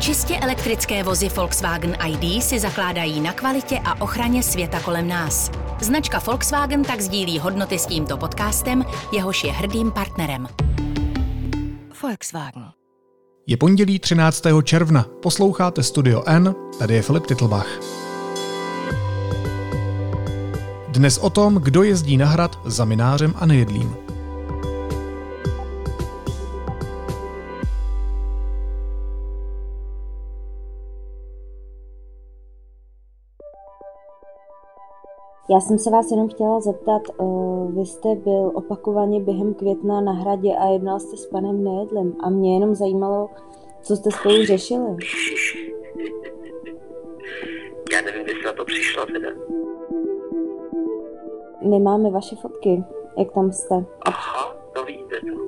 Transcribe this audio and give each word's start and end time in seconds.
Čistě 0.00 0.36
elektrické 0.36 1.02
vozy 1.02 1.28
Volkswagen 1.28 1.96
ID 2.06 2.42
si 2.42 2.60
zakládají 2.60 3.20
na 3.20 3.32
kvalitě 3.32 3.80
a 3.84 4.02
ochraně 4.02 4.42
světa 4.42 4.80
kolem 4.80 5.08
nás. 5.08 5.50
Značka 5.80 6.18
Volkswagen 6.18 6.82
tak 6.82 7.00
sdílí 7.00 7.38
hodnoty 7.38 7.78
s 7.78 7.86
tímto 7.86 8.16
podcastem, 8.16 8.84
jehož 9.12 9.44
je 9.44 9.52
hrdým 9.52 9.90
partnerem. 9.90 10.48
Volkswagen. 12.02 12.64
Je 13.46 13.56
pondělí 13.56 13.98
13. 13.98 14.42
června, 14.62 15.06
posloucháte 15.22 15.82
Studio 15.82 16.22
N, 16.26 16.54
tady 16.78 16.94
je 16.94 17.02
Filip 17.02 17.26
Titlbach. 17.26 17.68
Dnes 20.88 21.18
o 21.18 21.30
tom, 21.30 21.54
kdo 21.54 21.82
jezdí 21.82 22.16
na 22.16 22.26
hrad 22.26 22.58
za 22.64 22.84
minářem 22.84 23.34
a 23.36 23.46
nejedlím. 23.46 23.96
Já 35.50 35.60
jsem 35.60 35.78
se 35.78 35.90
vás 35.90 36.10
jenom 36.10 36.28
chtěla 36.28 36.60
zeptat, 36.60 37.02
uh, 37.16 37.72
vy 37.72 37.86
jste 37.86 38.14
byl 38.14 38.52
opakovaně 38.54 39.20
během 39.20 39.54
května 39.54 40.00
na 40.00 40.12
hradě 40.12 40.56
a 40.56 40.66
jednal 40.66 41.00
jste 41.00 41.16
s 41.16 41.26
panem 41.26 41.64
Nejedlem 41.64 42.16
a 42.20 42.30
mě 42.30 42.54
jenom 42.54 42.74
zajímalo, 42.74 43.30
co 43.82 43.96
jste 43.96 44.10
spolu 44.10 44.44
řešili. 44.44 44.96
Já 47.92 48.00
nevím, 48.00 48.26
jestli 48.26 48.44
na 48.44 48.52
to 48.52 48.64
přišla 48.64 49.06
teda. 49.06 49.28
My 51.62 51.80
máme 51.80 52.10
vaše 52.10 52.36
fotky, 52.36 52.84
jak 53.18 53.32
tam 53.32 53.52
jste. 53.52 53.84
Aha, 54.02 54.56
to 54.72 54.84
víte 54.84 55.16
to. 55.20 55.44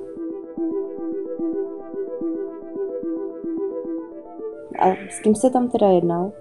A 4.79 4.91
s 5.09 5.19
kým 5.19 5.35
jste 5.35 5.49
tam 5.49 5.69
teda 5.69 5.87
jednal? 5.87 6.31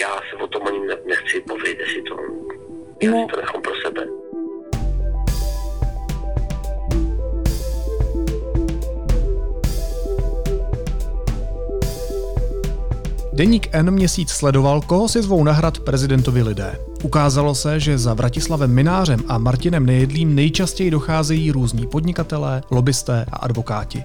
Já 0.00 0.08
se 0.30 0.44
o 0.44 0.46
tom 0.46 0.62
ani 0.66 0.78
ne- 0.78 0.96
nechci 1.06 1.40
povědět, 1.40 1.78
jestli 1.80 2.02
to... 2.02 2.16
Já 3.02 3.10
Ne. 3.10 3.22
si 3.22 3.32
to 3.34 3.40
nechám 3.40 3.62
pro 3.62 3.72
sebe. 3.86 4.06
Deník 13.32 13.68
N 13.72 13.90
měsíc 13.90 14.30
sledoval, 14.30 14.80
koho 14.80 15.08
si 15.08 15.22
zvou 15.22 15.44
na 15.44 15.52
hrad 15.52 15.78
prezidentovi 15.78 16.42
lidé. 16.42 16.78
Ukázalo 17.04 17.54
se, 17.54 17.80
že 17.80 17.98
za 17.98 18.14
Vratislavem 18.14 18.74
Minářem 18.74 19.20
a 19.28 19.38
Martinem 19.38 19.86
Nejedlým 19.86 20.34
nejčastěji 20.34 20.90
docházejí 20.90 21.50
různí 21.52 21.86
podnikatelé, 21.86 22.62
lobbysté 22.70 23.26
a 23.32 23.36
advokáti. 23.36 24.04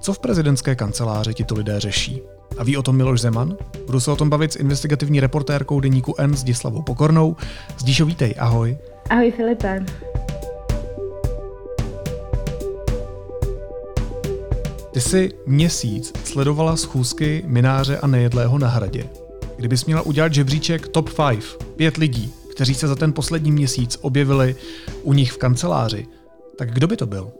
Co 0.00 0.12
v 0.12 0.18
prezidentské 0.18 0.74
kanceláři 0.74 1.34
tito 1.34 1.54
lidé 1.54 1.80
řeší? 1.80 2.22
A 2.58 2.64
ví 2.64 2.76
o 2.76 2.82
tom 2.82 2.96
Miloš 2.96 3.20
Zeman? 3.20 3.56
Budu 3.86 4.00
se 4.00 4.10
o 4.10 4.16
tom 4.16 4.30
bavit 4.30 4.52
s 4.52 4.56
investigativní 4.56 5.20
reportérkou 5.20 5.80
deníku 5.80 6.14
N 6.18 6.36
s 6.36 6.44
Dislavou 6.44 6.82
Pokornou. 6.82 7.36
Zdíšo, 7.78 8.06
vítej, 8.06 8.34
ahoj. 8.38 8.78
Ahoj 9.10 9.32
Filipe. 9.36 9.84
Ty 14.92 15.00
jsi 15.00 15.30
měsíc 15.46 16.12
sledovala 16.24 16.76
schůzky 16.76 17.42
Mináře 17.46 17.98
a 17.98 18.06
Nejedlého 18.06 18.58
na 18.58 18.68
hradě. 18.68 19.04
Kdybys 19.56 19.84
měla 19.84 20.02
udělat 20.02 20.34
žebříček 20.34 20.88
top 20.88 21.10
5, 21.30 21.64
pět 21.76 21.96
lidí, 21.96 22.32
kteří 22.50 22.74
se 22.74 22.88
za 22.88 22.94
ten 22.94 23.12
poslední 23.12 23.52
měsíc 23.52 23.98
objevili 24.00 24.56
u 25.02 25.12
nich 25.12 25.32
v 25.32 25.38
kanceláři, 25.38 26.06
tak 26.58 26.74
kdo 26.74 26.86
by 26.86 26.96
to 26.96 27.06
byl? 27.06 27.32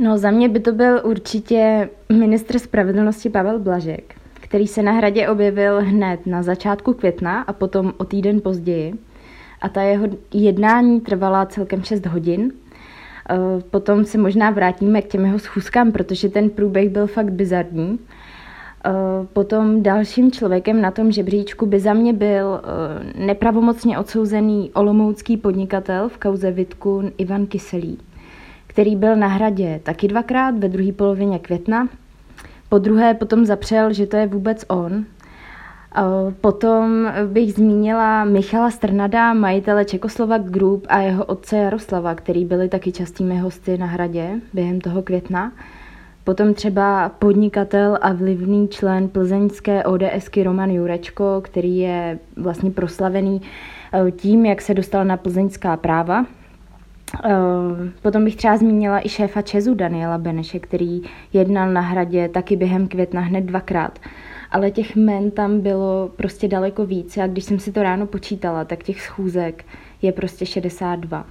No 0.00 0.18
za 0.18 0.30
mě 0.30 0.48
by 0.48 0.60
to 0.60 0.72
byl 0.72 1.00
určitě 1.04 1.90
ministr 2.12 2.58
spravedlnosti 2.58 3.30
Pavel 3.30 3.58
Blažek, 3.58 4.14
který 4.34 4.66
se 4.66 4.82
na 4.82 4.92
hradě 4.92 5.28
objevil 5.28 5.80
hned 5.80 6.26
na 6.26 6.42
začátku 6.42 6.92
května 6.94 7.42
a 7.42 7.52
potom 7.52 7.92
o 7.98 8.04
týden 8.04 8.40
později. 8.40 8.94
A 9.60 9.68
ta 9.68 9.82
jeho 9.82 10.06
jednání 10.34 11.00
trvala 11.00 11.46
celkem 11.46 11.82
6 11.82 12.06
hodin. 12.06 12.52
Eh, 13.30 13.34
Potom 13.70 14.04
se 14.04 14.18
možná 14.18 14.50
vrátíme 14.50 15.02
k 15.02 15.08
těm 15.08 15.24
jeho 15.24 15.38
schůzkám, 15.38 15.92
protože 15.92 16.28
ten 16.28 16.50
průběh 16.50 16.88
byl 16.88 17.06
fakt 17.06 17.30
bizarní. 17.32 17.98
Eh, 18.86 18.90
Potom 19.32 19.82
dalším 19.82 20.32
člověkem 20.32 20.80
na 20.80 20.90
tom 20.90 21.12
žebříčku 21.12 21.66
by 21.66 21.80
za 21.80 21.92
mě 21.92 22.12
byl 22.12 22.60
eh, 22.62 23.24
nepravomocně 23.26 23.98
odsouzený 23.98 24.70
olomoucký 24.74 25.36
podnikatel 25.36 26.08
v 26.08 26.18
kauze 26.18 26.50
Vitku 26.50 27.02
Ivan 27.18 27.46
Kyselý 27.46 27.98
který 28.78 28.96
byl 28.96 29.16
na 29.16 29.26
hradě 29.26 29.80
taky 29.82 30.08
dvakrát 30.08 30.58
ve 30.58 30.68
druhé 30.68 30.92
polovině 30.92 31.38
května. 31.38 31.88
Po 32.68 32.78
druhé 32.78 33.14
potom 33.14 33.44
zapřel, 33.44 33.92
že 33.92 34.06
to 34.06 34.16
je 34.16 34.26
vůbec 34.26 34.64
on. 34.68 35.04
Potom 36.40 37.12
bych 37.26 37.52
zmínila 37.52 38.24
Michala 38.24 38.70
Strnada, 38.70 39.34
majitele 39.34 39.84
Čekoslovak 39.84 40.42
Group 40.42 40.86
a 40.88 40.98
jeho 40.98 41.24
otce 41.24 41.56
Jaroslava, 41.56 42.14
který 42.14 42.44
byli 42.44 42.68
taky 42.68 42.92
častými 42.92 43.38
hosty 43.38 43.78
na 43.78 43.86
hradě 43.86 44.40
během 44.52 44.80
toho 44.80 45.02
května. 45.02 45.52
Potom 46.24 46.54
třeba 46.54 47.08
podnikatel 47.08 47.98
a 48.00 48.12
vlivný 48.12 48.68
člen 48.68 49.08
plzeňské 49.08 49.84
ODSky 49.84 50.42
Roman 50.42 50.70
Jurečko, 50.70 51.40
který 51.44 51.78
je 51.78 52.18
vlastně 52.36 52.70
proslavený 52.70 53.42
eh, 53.92 54.10
tím, 54.10 54.46
jak 54.46 54.62
se 54.62 54.74
dostal 54.74 55.04
na 55.04 55.16
plzeňská 55.16 55.76
práva. 55.76 56.26
Eh, 57.24 57.90
Potom 58.02 58.24
bych 58.24 58.36
třeba 58.36 58.56
zmínila 58.56 59.06
i 59.06 59.08
šéfa 59.08 59.42
Česu 59.42 59.74
Daniela 59.74 60.18
Beneše, 60.18 60.58
který 60.58 61.02
jednal 61.32 61.72
na 61.72 61.80
hradě 61.80 62.28
taky 62.28 62.56
během 62.56 62.88
května 62.88 63.20
hned 63.20 63.44
dvakrát. 63.44 63.98
Ale 64.50 64.70
těch 64.70 64.96
men 64.96 65.30
tam 65.30 65.60
bylo 65.60 66.10
prostě 66.16 66.48
daleko 66.48 66.86
víc. 66.86 67.18
A 67.18 67.26
když 67.26 67.44
jsem 67.44 67.58
si 67.58 67.72
to 67.72 67.82
ráno 67.82 68.06
počítala, 68.06 68.64
tak 68.64 68.82
těch 68.82 69.00
schůzek 69.00 69.64
je 70.02 70.12
prostě 70.12 70.46
62. 70.46 71.26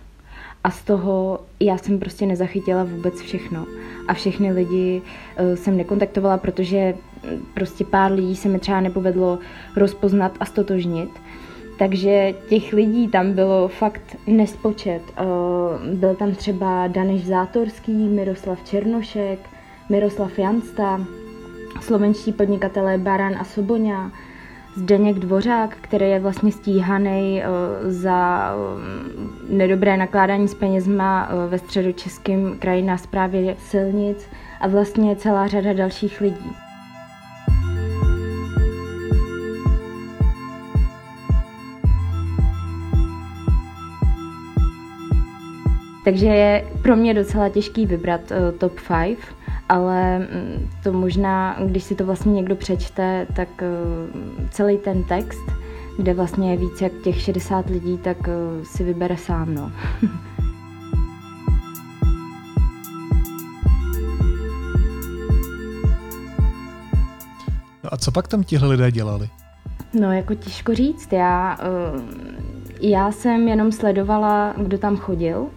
A 0.64 0.72
z 0.72 0.84
toho 0.84 1.40
já 1.60 1.78
jsem 1.78 2.00
prostě 2.00 2.26
nezachytila 2.26 2.84
vůbec 2.84 3.22
všechno. 3.22 3.66
A 4.08 4.14
všechny 4.14 4.52
lidi 4.52 5.02
eh, 5.38 5.56
jsem 5.56 5.78
nekontaktovala, 5.78 6.38
protože 6.38 6.94
prostě 7.54 7.86
pár 7.86 8.12
lidí 8.12 8.36
se 8.36 8.50
mi 8.50 8.60
třeba 8.60 8.82
nepovedlo 8.82 9.40
rozpoznat 9.76 10.32
a 10.40 10.46
stotožnit. 10.46 11.10
Takže 11.78 12.34
těch 12.50 12.74
lidí 12.74 13.08
tam 13.08 13.34
bylo 13.34 13.68
fakt 13.68 14.16
nespočet. 14.28 15.02
Eh, 15.18 15.24
Byl 15.94 16.16
tam 16.16 16.32
třeba 16.32 16.88
Daniš 16.88 17.26
Zátorský, 17.26 17.92
Miroslav 17.92 18.64
Černošek, 18.64 19.40
Miroslav 19.90 20.40
Jansta, 20.40 21.02
slovenští 21.82 22.32
podnikatelé 22.34 22.98
Baran 22.98 23.36
a 23.40 23.44
Soboňa, 23.44 24.12
Zdeněk 24.76 25.20
Dvořák, 25.20 25.78
který 25.82 26.06
je 26.06 26.20
vlastně 26.20 26.52
stíhaný 26.52 27.44
eh, 27.44 27.48
za 27.92 28.52
eh, 28.52 29.54
nedobré 29.54 29.98
nakládání 29.98 30.48
s 30.48 30.54
penězma 30.54 31.30
ve 31.50 31.58
středočeském 31.58 32.56
kraji 32.60 32.82
na 32.82 32.98
správě 32.98 33.56
silnic 33.60 34.30
a 34.62 34.68
vlastně 34.68 35.16
celá 35.16 35.48
řada 35.48 35.74
dalších 35.74 36.22
lidí. 36.22 36.67
Takže 46.08 46.26
je 46.26 46.66
pro 46.82 46.96
mě 46.96 47.14
docela 47.14 47.50
těžký 47.50 47.86
vybrat 47.86 48.22
uh, 48.32 48.58
top 48.58 48.74
5, 48.88 49.18
ale 49.70 50.20
mm, 50.20 50.70
to 50.84 50.94
možná, 50.94 51.58
když 51.66 51.84
si 51.84 51.96
to 51.96 52.06
vlastně 52.06 52.34
někdo 52.34 52.56
přečte, 52.56 53.28
tak 53.36 53.50
uh, 53.62 54.48
celý 54.50 54.78
ten 54.78 55.04
text, 55.04 55.52
kde 55.98 56.14
vlastně 56.14 56.52
je 56.52 56.58
více 56.58 56.84
jak 56.84 56.94
těch 57.04 57.22
60 57.22 57.70
lidí, 57.70 57.98
tak 57.98 58.18
uh, 58.18 58.64
si 58.64 58.84
vybere 58.84 59.18
sám. 59.18 59.54
No. 59.54 59.72
No 67.84 67.94
a 67.94 67.98
co 67.98 68.12
pak 68.12 68.28
tam 68.28 68.44
tihle 68.44 68.70
lidé 68.70 68.92
dělali? 68.92 69.30
No, 69.94 70.14
jako 70.14 70.36
těžko 70.36 70.76
říct. 70.76 71.14
Já, 71.14 71.58
já 72.82 73.12
jsem 73.12 73.48
jenom 73.48 73.72
sledovala, 73.72 74.54
kdo 74.58 74.78
tam 74.78 74.98
chodil. 74.98 75.48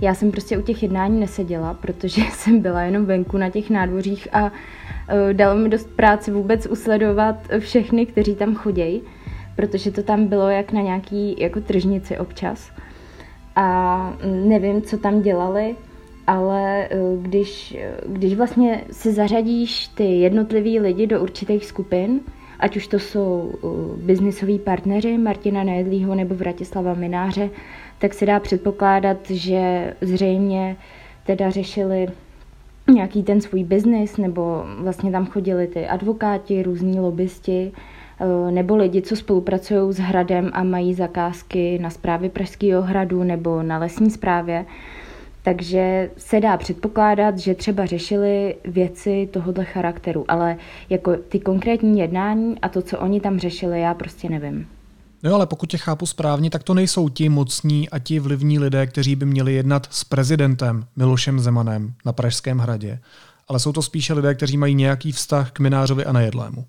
Já 0.00 0.14
jsem 0.14 0.30
prostě 0.30 0.58
u 0.58 0.62
těch 0.62 0.82
jednání 0.82 1.20
neseděla, 1.20 1.74
protože 1.74 2.22
jsem 2.32 2.60
byla 2.60 2.82
jenom 2.82 3.04
venku 3.04 3.38
na 3.38 3.50
těch 3.50 3.70
nádvořích 3.70 4.28
a 4.34 4.44
uh, 4.44 4.50
dalo 5.32 5.58
mi 5.58 5.68
dost 5.68 5.96
práce 5.96 6.32
vůbec 6.32 6.66
usledovat 6.66 7.36
všechny, 7.58 8.06
kteří 8.06 8.34
tam 8.34 8.54
chodějí, 8.54 9.02
protože 9.56 9.90
to 9.90 10.02
tam 10.02 10.26
bylo 10.26 10.48
jak 10.48 10.72
na 10.72 10.80
nějaký 10.80 11.36
jako 11.38 11.60
tržnici 11.60 12.18
občas. 12.18 12.72
A 13.56 14.16
nevím, 14.24 14.82
co 14.82 14.98
tam 14.98 15.22
dělali, 15.22 15.76
ale 16.26 16.88
eh, 16.90 16.96
když, 17.22 17.76
když 18.06 18.34
vlastně 18.34 18.84
si 18.90 19.12
zařadíš 19.12 19.88
ty 19.88 20.04
jednotlivý 20.04 20.80
lidi 20.80 21.06
do 21.06 21.22
určitých 21.22 21.66
skupin, 21.66 22.20
ať 22.60 22.76
už 22.76 22.86
to 22.86 22.98
jsou 22.98 23.52
uh, 23.62 23.96
biznisoví 23.96 24.58
partneři 24.58 25.18
Martina 25.18 25.64
Nejedlýho 25.64 26.14
nebo 26.14 26.34
Vratislava 26.34 26.94
Mináře, 26.94 27.50
tak 27.98 28.14
se 28.14 28.26
dá 28.26 28.40
předpokládat, 28.40 29.30
že 29.30 29.94
zřejmě 30.00 30.76
teda 31.26 31.50
řešili 31.50 32.06
nějaký 32.92 33.22
ten 33.22 33.40
svůj 33.40 33.64
biznis, 33.64 34.16
nebo 34.16 34.64
vlastně 34.78 35.10
tam 35.10 35.26
chodili 35.26 35.66
ty 35.66 35.86
advokáti, 35.86 36.62
různí 36.62 37.00
lobbysti, 37.00 37.72
eh, 38.20 38.50
nebo 38.50 38.76
lidi, 38.76 39.02
co 39.02 39.16
spolupracují 39.16 39.92
s 39.92 39.98
hradem 39.98 40.50
a 40.52 40.64
mají 40.64 40.94
zakázky 40.94 41.78
na 41.78 41.90
zprávě 41.90 42.30
Pražského 42.30 42.82
hradu 42.82 43.22
nebo 43.22 43.62
na 43.62 43.78
lesní 43.78 44.10
správě. 44.10 44.64
Takže 45.42 46.10
se 46.16 46.40
dá 46.40 46.56
předpokládat, 46.56 47.38
že 47.38 47.54
třeba 47.54 47.86
řešili 47.86 48.54
věci 48.64 49.28
tohohle 49.32 49.64
charakteru, 49.64 50.24
ale 50.28 50.56
jako 50.90 51.16
ty 51.16 51.40
konkrétní 51.40 52.00
jednání 52.00 52.60
a 52.60 52.68
to, 52.68 52.82
co 52.82 52.98
oni 52.98 53.20
tam 53.20 53.38
řešili, 53.38 53.80
já 53.80 53.94
prostě 53.94 54.28
nevím. 54.28 54.66
No 55.26 55.34
ale 55.34 55.46
pokud 55.46 55.70
tě 55.70 55.78
chápu 55.78 56.06
správně, 56.06 56.50
tak 56.50 56.62
to 56.62 56.74
nejsou 56.74 57.08
ti 57.08 57.28
mocní 57.28 57.90
a 57.90 57.98
ti 57.98 58.18
vlivní 58.18 58.58
lidé, 58.58 58.86
kteří 58.86 59.16
by 59.16 59.26
měli 59.26 59.54
jednat 59.54 59.86
s 59.90 60.04
prezidentem 60.04 60.84
Milošem 60.96 61.40
Zemanem 61.40 61.92
na 62.04 62.12
Pražském 62.12 62.58
hradě, 62.58 62.98
ale 63.48 63.58
jsou 63.58 63.72
to 63.72 63.82
spíše 63.82 64.14
lidé, 64.14 64.34
kteří 64.34 64.56
mají 64.56 64.74
nějaký 64.74 65.12
vztah 65.12 65.50
k 65.50 65.58
Minářovi 65.58 66.04
a 66.04 66.12
Nejedlému. 66.12 66.64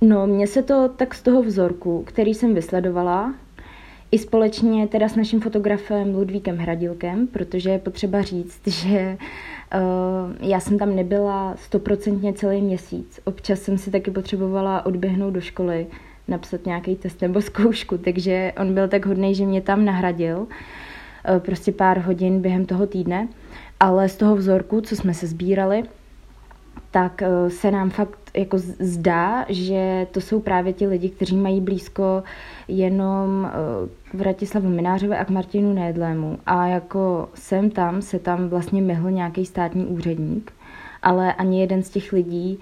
No, 0.00 0.26
mně 0.26 0.46
se 0.46 0.62
to 0.62 0.90
tak 0.96 1.14
z 1.14 1.22
toho 1.22 1.42
vzorku, 1.42 2.04
který 2.06 2.34
jsem 2.34 2.54
vysledovala, 2.54 3.34
i 4.10 4.18
společně 4.18 4.86
teda 4.86 5.08
s 5.08 5.16
naším 5.16 5.40
fotografem 5.40 6.14
Ludvíkem 6.14 6.58
Hradilkem, 6.58 7.26
protože 7.26 7.70
je 7.70 7.78
potřeba 7.78 8.22
říct, 8.22 8.60
že 8.66 9.16
uh, 9.74 10.48
já 10.48 10.60
jsem 10.60 10.78
tam 10.78 10.96
nebyla 10.96 11.54
stoprocentně 11.56 12.32
celý 12.32 12.62
měsíc. 12.62 13.20
Občas 13.24 13.60
jsem 13.60 13.78
si 13.78 13.90
taky 13.90 14.10
potřebovala 14.10 14.86
odběhnout 14.86 15.34
do 15.34 15.40
školy, 15.40 15.86
napsat 16.28 16.66
nějaký 16.66 16.96
test 16.96 17.20
nebo 17.22 17.40
zkoušku, 17.40 17.98
takže 17.98 18.52
on 18.60 18.74
byl 18.74 18.88
tak 18.88 19.06
hodný, 19.06 19.34
že 19.34 19.46
mě 19.46 19.60
tam 19.60 19.84
nahradil 19.84 20.38
uh, 20.38 20.46
prostě 21.38 21.72
pár 21.72 21.98
hodin 21.98 22.40
během 22.40 22.66
toho 22.66 22.86
týdne, 22.86 23.28
ale 23.80 24.08
z 24.08 24.16
toho 24.16 24.36
vzorku, 24.36 24.80
co 24.80 24.96
jsme 24.96 25.14
se 25.14 25.26
sbírali, 25.26 25.82
tak 26.90 27.22
uh, 27.22 27.48
se 27.48 27.70
nám 27.70 27.90
fakt 27.90 28.18
jako 28.36 28.58
zdá, 28.58 29.46
že 29.48 30.06
to 30.10 30.20
jsou 30.20 30.40
právě 30.40 30.72
ti 30.72 30.86
lidi, 30.86 31.10
kteří 31.10 31.36
mají 31.36 31.60
blízko 31.60 32.22
jenom 32.68 33.50
k 34.10 34.14
Vratislavu 34.14 34.68
Minářovi 34.68 35.16
a 35.16 35.24
k 35.24 35.30
Martinu 35.30 35.72
Nédlému. 35.72 36.38
A 36.46 36.66
jako 36.66 37.28
sem 37.34 37.70
tam 37.70 38.02
se 38.02 38.18
tam 38.18 38.48
vlastně 38.48 38.82
myhl 38.82 39.10
nějaký 39.10 39.46
státní 39.46 39.86
úředník, 39.86 40.52
ale 41.02 41.32
ani 41.34 41.60
jeden 41.60 41.82
z 41.82 41.90
těch 41.90 42.12
lidí 42.12 42.58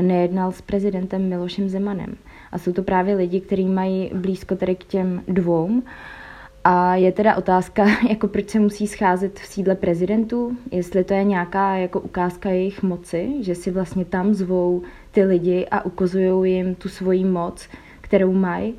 nejednal 0.00 0.52
s 0.52 0.60
prezidentem 0.60 1.28
Milošem 1.28 1.68
Zemanem. 1.68 2.16
A 2.52 2.58
jsou 2.58 2.72
to 2.72 2.82
právě 2.82 3.14
lidi, 3.14 3.40
kteří 3.40 3.64
mají 3.64 4.10
blízko 4.14 4.56
tedy 4.56 4.74
k 4.74 4.84
těm 4.84 5.22
dvou. 5.28 5.82
A 6.64 6.94
je 6.96 7.12
teda 7.12 7.36
otázka, 7.36 7.86
jako 8.08 8.28
proč 8.28 8.50
se 8.50 8.60
musí 8.60 8.86
scházet 8.86 9.38
v 9.38 9.46
sídle 9.46 9.74
prezidentů, 9.74 10.56
jestli 10.70 11.04
to 11.04 11.14
je 11.14 11.24
nějaká 11.24 11.76
jako 11.76 12.00
ukázka 12.00 12.50
jejich 12.50 12.82
moci, 12.82 13.34
že 13.40 13.54
si 13.54 13.70
vlastně 13.70 14.04
tam 14.04 14.34
zvou 14.34 14.82
ty 15.10 15.24
lidi 15.24 15.66
a 15.70 15.84
ukazují 15.84 16.54
jim 16.54 16.74
tu 16.74 16.88
svoji 16.88 17.24
moc, 17.24 17.68
kterou 18.00 18.32
mají 18.32 18.74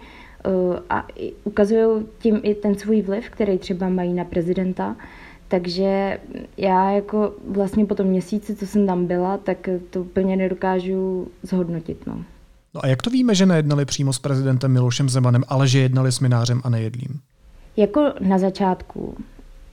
eh, 0.45 0.79
a 0.89 1.07
ukazují 1.43 2.05
tím 2.19 2.39
i 2.43 2.55
ten 2.55 2.75
svůj 2.75 3.01
vliv, 3.01 3.29
který 3.29 3.57
třeba 3.57 3.89
mají 3.89 4.13
na 4.13 4.25
prezidenta. 4.25 4.95
Takže 5.47 6.19
já 6.57 6.91
jako 6.91 7.33
vlastně 7.47 7.85
po 7.85 7.95
tom 7.95 8.07
měsíci, 8.07 8.55
co 8.55 8.67
jsem 8.67 8.87
tam 8.87 9.05
byla, 9.05 9.37
tak 9.37 9.69
to 9.89 10.01
úplně 10.01 10.35
nedokážu 10.35 11.27
zhodnotit. 11.43 12.07
No. 12.07 12.23
No 12.75 12.85
a 12.85 12.87
jak 12.87 13.01
to 13.01 13.09
víme, 13.09 13.35
že 13.35 13.45
nejednali 13.45 13.85
přímo 13.85 14.13
s 14.13 14.19
prezidentem 14.19 14.71
Milošem 14.71 15.09
Zemanem, 15.09 15.43
ale 15.47 15.67
že 15.67 15.79
jednali 15.79 16.11
s 16.11 16.19
Minářem 16.19 16.61
a 16.63 16.69
nejedlím? 16.69 17.19
Jako 17.77 18.13
na 18.19 18.37
začátku, 18.37 19.17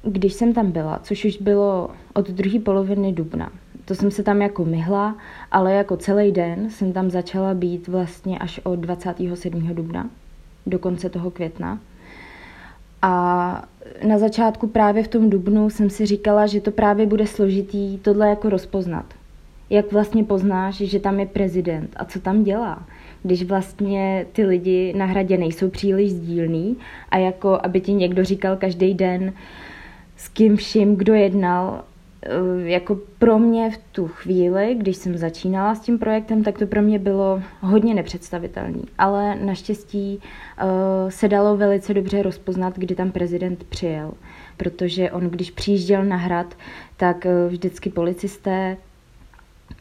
když 0.03 0.33
jsem 0.33 0.55
tam 0.55 0.73
byla, 0.73 1.01
což 1.03 1.25
už 1.25 1.37
bylo 1.37 1.91
od 2.13 2.31
druhé 2.31 2.59
poloviny 2.59 3.13
dubna, 3.13 3.53
to 3.85 3.95
jsem 3.95 4.11
se 4.11 4.23
tam 4.23 4.43
jako 4.43 4.65
myhla, 4.65 5.17
ale 5.51 5.73
jako 5.73 5.97
celý 5.97 6.33
den 6.33 6.71
jsem 6.71 6.93
tam 6.93 7.11
začala 7.11 7.55
být 7.55 7.89
vlastně 7.89 8.39
až 8.39 8.61
od 8.65 8.77
27. 8.77 9.75
dubna 9.75 10.11
do 10.67 10.79
konce 10.79 11.11
toho 11.11 11.31
května. 11.31 11.79
A 13.03 13.65
na 14.09 14.19
začátku 14.19 14.67
právě 14.67 15.03
v 15.03 15.09
tom 15.09 15.31
dubnu 15.31 15.71
jsem 15.71 15.91
si 15.91 16.07
říkala, 16.07 16.47
že 16.47 16.61
to 16.61 16.71
právě 16.71 17.07
bude 17.07 17.27
složitý 17.27 17.99
tohle 17.99 18.29
jako 18.29 18.49
rozpoznat 18.49 19.05
jak 19.71 19.93
vlastně 19.93 20.25
poznáš, 20.25 20.75
že 20.75 21.01
tam 21.01 21.21
je 21.21 21.27
prezident 21.27 21.91
a 21.97 22.05
co 22.05 22.21
tam 22.21 22.45
dělá, 22.45 22.87
když 23.23 23.43
vlastně 23.43 24.27
ty 24.33 24.45
lidi 24.47 24.93
na 24.97 25.07
hradě 25.07 25.39
nejsou 25.39 25.71
příliš 25.71 26.13
sdílný 26.13 26.77
a 27.09 27.19
jako 27.19 27.59
aby 27.63 27.81
ti 27.81 27.93
někdo 27.93 28.25
říkal 28.25 28.57
každý 28.57 28.95
den, 28.95 29.33
s 30.17 30.29
kým 30.29 30.57
vším, 30.57 30.97
kdo 30.97 31.15
jednal, 31.15 31.85
eh, 32.23 32.31
jako 32.71 32.99
pro 33.19 33.39
mě 33.39 33.71
v 33.71 33.79
tu 33.93 34.09
chvíli, 34.09 34.75
když 34.75 34.97
jsem 34.97 35.17
začínala 35.17 35.75
s 35.75 35.81
tím 35.81 35.99
projektem, 35.99 36.45
tak 36.45 36.59
to 36.59 36.67
pro 36.67 36.83
mě 36.83 36.99
bylo 36.99 37.43
hodně 37.61 37.95
nepředstavitelné. 37.95 38.83
Ale 38.99 39.35
naštěstí 39.35 40.19
uh, 40.19 41.11
se 41.11 41.29
dalo 41.29 41.57
velice 41.57 41.95
dobře 41.95 42.23
rozpoznat, 42.23 42.79
kdy 42.79 42.95
tam 42.95 43.11
prezident 43.11 43.65
přijel. 43.65 44.13
Protože 44.57 45.11
on, 45.11 45.31
když 45.31 45.51
přijížděl 45.51 46.05
na 46.05 46.17
hrad, 46.17 46.55
tak 46.97 47.25
uh, 47.25 47.53
vždycky 47.53 47.91
policisté 47.91 48.77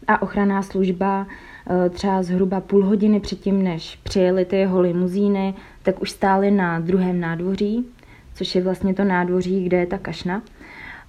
a 0.07 0.21
ochranná 0.21 0.61
služba 0.61 1.27
eh, 1.69 1.89
třeba 1.89 2.23
zhruba 2.23 2.61
půl 2.61 2.85
hodiny 2.85 3.19
předtím, 3.19 3.63
než 3.63 3.99
přijeli 4.03 4.45
ty 4.45 4.55
jeho 4.55 4.81
limuzíny, 4.81 5.53
tak 5.83 6.01
už 6.01 6.11
stáli 6.11 6.51
na 6.51 6.79
druhém 6.79 7.19
nádvoří, 7.19 7.85
což 8.33 8.55
je 8.55 8.61
vlastně 8.61 8.93
to 8.93 9.03
nádvoří, 9.03 9.65
kde 9.65 9.77
je 9.77 9.85
ta 9.85 9.97
kašna. 9.97 10.41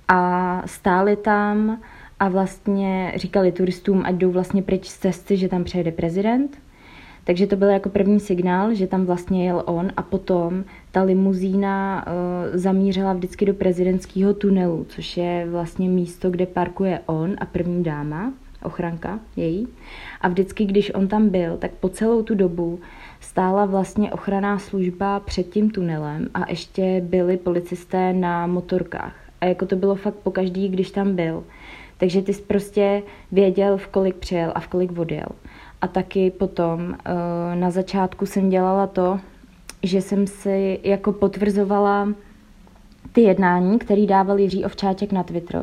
A 0.08 0.62
stáli 0.66 1.16
tam 1.16 1.78
a 2.20 2.28
vlastně 2.28 3.12
říkali 3.16 3.52
turistům, 3.52 4.02
ať 4.04 4.14
jdou 4.14 4.30
vlastně 4.30 4.62
pryč 4.62 4.88
z 4.88 4.98
cesty, 4.98 5.36
že 5.36 5.48
tam 5.48 5.64
přejede 5.64 5.92
prezident. 5.92 6.58
Takže 7.24 7.46
to 7.46 7.56
byl 7.56 7.68
jako 7.68 7.88
první 7.88 8.20
signál, 8.20 8.74
že 8.74 8.86
tam 8.86 9.06
vlastně 9.06 9.46
jel 9.46 9.62
on 9.66 9.88
a 9.96 10.02
potom 10.02 10.64
ta 10.90 11.02
limuzína 11.02 12.06
uh, 12.06 12.12
zamířila 12.58 13.12
vždycky 13.12 13.46
do 13.46 13.54
prezidentského 13.54 14.34
tunelu, 14.34 14.86
což 14.88 15.16
je 15.16 15.46
vlastně 15.50 15.88
místo, 15.88 16.30
kde 16.30 16.46
parkuje 16.46 17.00
on 17.06 17.36
a 17.38 17.46
první 17.46 17.82
dáma 17.82 18.32
ochranka 18.62 19.18
její. 19.36 19.68
A 20.20 20.28
vždycky, 20.28 20.64
když 20.64 20.94
on 20.94 21.08
tam 21.08 21.28
byl, 21.28 21.56
tak 21.56 21.70
po 21.70 21.88
celou 21.88 22.22
tu 22.22 22.34
dobu 22.34 22.80
stála 23.20 23.64
vlastně 23.64 24.12
ochranná 24.12 24.58
služba 24.58 25.20
před 25.20 25.50
tím 25.50 25.70
tunelem 25.70 26.28
a 26.34 26.50
ještě 26.50 27.02
byli 27.04 27.36
policisté 27.36 28.12
na 28.12 28.46
motorkách. 28.46 29.14
A 29.40 29.44
jako 29.44 29.66
to 29.66 29.76
bylo 29.76 29.94
fakt 29.94 30.14
po 30.14 30.30
každý, 30.30 30.68
když 30.68 30.90
tam 30.90 31.16
byl. 31.16 31.44
Takže 31.96 32.22
ty 32.22 32.34
jsi 32.34 32.42
prostě 32.42 33.02
věděl, 33.32 33.76
v 33.76 33.86
kolik 33.86 34.14
přijel 34.16 34.52
a 34.54 34.61
v 34.61 34.68
kolik 34.68 34.99
odjel. 34.99 35.28
A 35.80 35.88
taky 35.88 36.30
potom 36.30 36.94
eh, 36.94 37.56
na 37.56 37.70
začátku 37.70 38.26
jsem 38.26 38.50
dělala 38.50 38.87
to, 38.87 39.20
že 39.82 40.02
jsem 40.02 40.26
si 40.26 40.80
jako 40.82 41.12
potvrzovala 41.12 42.08
ty 43.12 43.20
jednání, 43.20 43.78
který 43.78 44.06
dával 44.06 44.38
Jiří 44.38 44.64
Ovčáček 44.64 45.12
na 45.12 45.23
Twitter, 45.23 45.62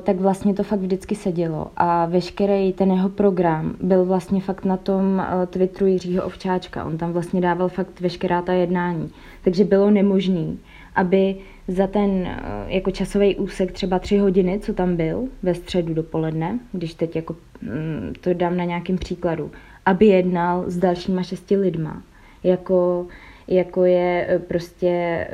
tak 0.00 0.16
vlastně 0.16 0.54
to 0.54 0.62
fakt 0.62 0.80
vždycky 0.80 1.14
sedělo 1.14 1.66
a 1.76 2.06
veškerý 2.06 2.72
ten 2.72 2.90
jeho 2.90 3.08
program 3.08 3.74
byl 3.80 4.04
vlastně 4.04 4.40
fakt 4.40 4.64
na 4.64 4.76
tom 4.76 5.20
eh, 5.20 5.46
Twitteru 5.46 5.86
Jiřího 5.86 6.24
Ovčáčka. 6.24 6.84
On 6.84 6.98
tam 6.98 7.12
vlastně 7.12 7.40
dával 7.40 7.68
fakt 7.68 8.00
veškerá 8.00 8.42
ta 8.42 8.52
jednání. 8.52 9.10
Takže 9.44 9.64
bylo 9.64 9.90
nemožné, 9.90 10.46
aby 10.94 11.36
za 11.68 11.86
ten 11.86 12.10
eh, 12.10 12.40
jako 12.66 12.90
časový 12.90 13.36
úsek 13.36 13.72
třeba 13.72 13.98
tři 13.98 14.18
hodiny, 14.18 14.60
co 14.60 14.74
tam 14.74 14.96
byl 14.96 15.24
ve 15.42 15.54
středu 15.54 15.94
dopoledne, 15.94 16.58
když 16.72 16.94
teď 16.94 17.16
jako 17.16 17.36
mm, 17.62 18.12
to 18.20 18.34
dám 18.34 18.56
na 18.56 18.64
nějakým 18.64 18.98
příkladu, 18.98 19.50
aby 19.86 20.06
jednal 20.06 20.64
s 20.66 20.76
dalšíma 20.76 21.22
šesti 21.22 21.56
lidma. 21.56 22.02
Jako 22.42 23.06
jako 23.48 23.84
je 23.84 24.40
prostě, 24.48 25.26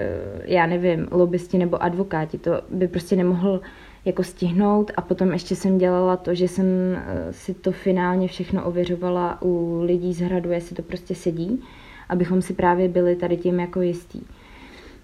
já 0.45 0.67
nevím, 0.67 1.09
lobbysti 1.11 1.59
nebo 1.59 1.83
advokáti. 1.83 2.39
To 2.39 2.51
by 2.71 2.89
prostě 2.89 3.17
nemohl 3.17 3.61
jako 4.05 4.25
stihnout 4.25 4.91
a 4.97 5.01
potom 5.01 5.33
ještě 5.33 5.57
jsem 5.57 5.79
dělala 5.79 6.17
to, 6.17 6.35
že 6.35 6.49
jsem 6.49 6.67
eh, 6.67 7.33
si 7.33 7.55
to 7.55 7.73
finálně 7.73 8.29
všechno 8.29 8.65
ověřovala 8.65 9.43
u 9.43 9.83
lidí 9.83 10.15
z 10.15 10.21
hradu, 10.21 10.51
jestli 10.51 10.77
to 10.77 10.83
prostě 10.83 11.15
sedí, 11.15 11.63
abychom 12.09 12.43
si 12.43 12.53
právě 12.53 12.89
byli 12.89 13.17
tady 13.17 13.37
tím 13.37 13.61
jako 13.61 13.81
jistí. 13.81 14.27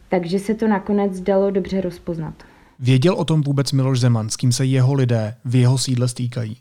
Takže 0.08 0.38
se 0.38 0.54
to 0.54 0.68
nakonec 0.68 1.20
dalo 1.20 1.50
dobře 1.50 1.80
rozpoznat. 1.80 2.34
Věděl 2.78 3.14
o 3.14 3.24
tom 3.24 3.42
vůbec 3.42 3.72
Miloš 3.72 4.00
Zeman, 4.00 4.28
s 4.28 4.36
kým 4.36 4.52
se 4.52 4.64
jeho 4.64 4.94
lidé 4.94 5.34
v 5.44 5.56
jeho 5.56 5.78
sídle 5.78 6.08
stýkají? 6.08 6.56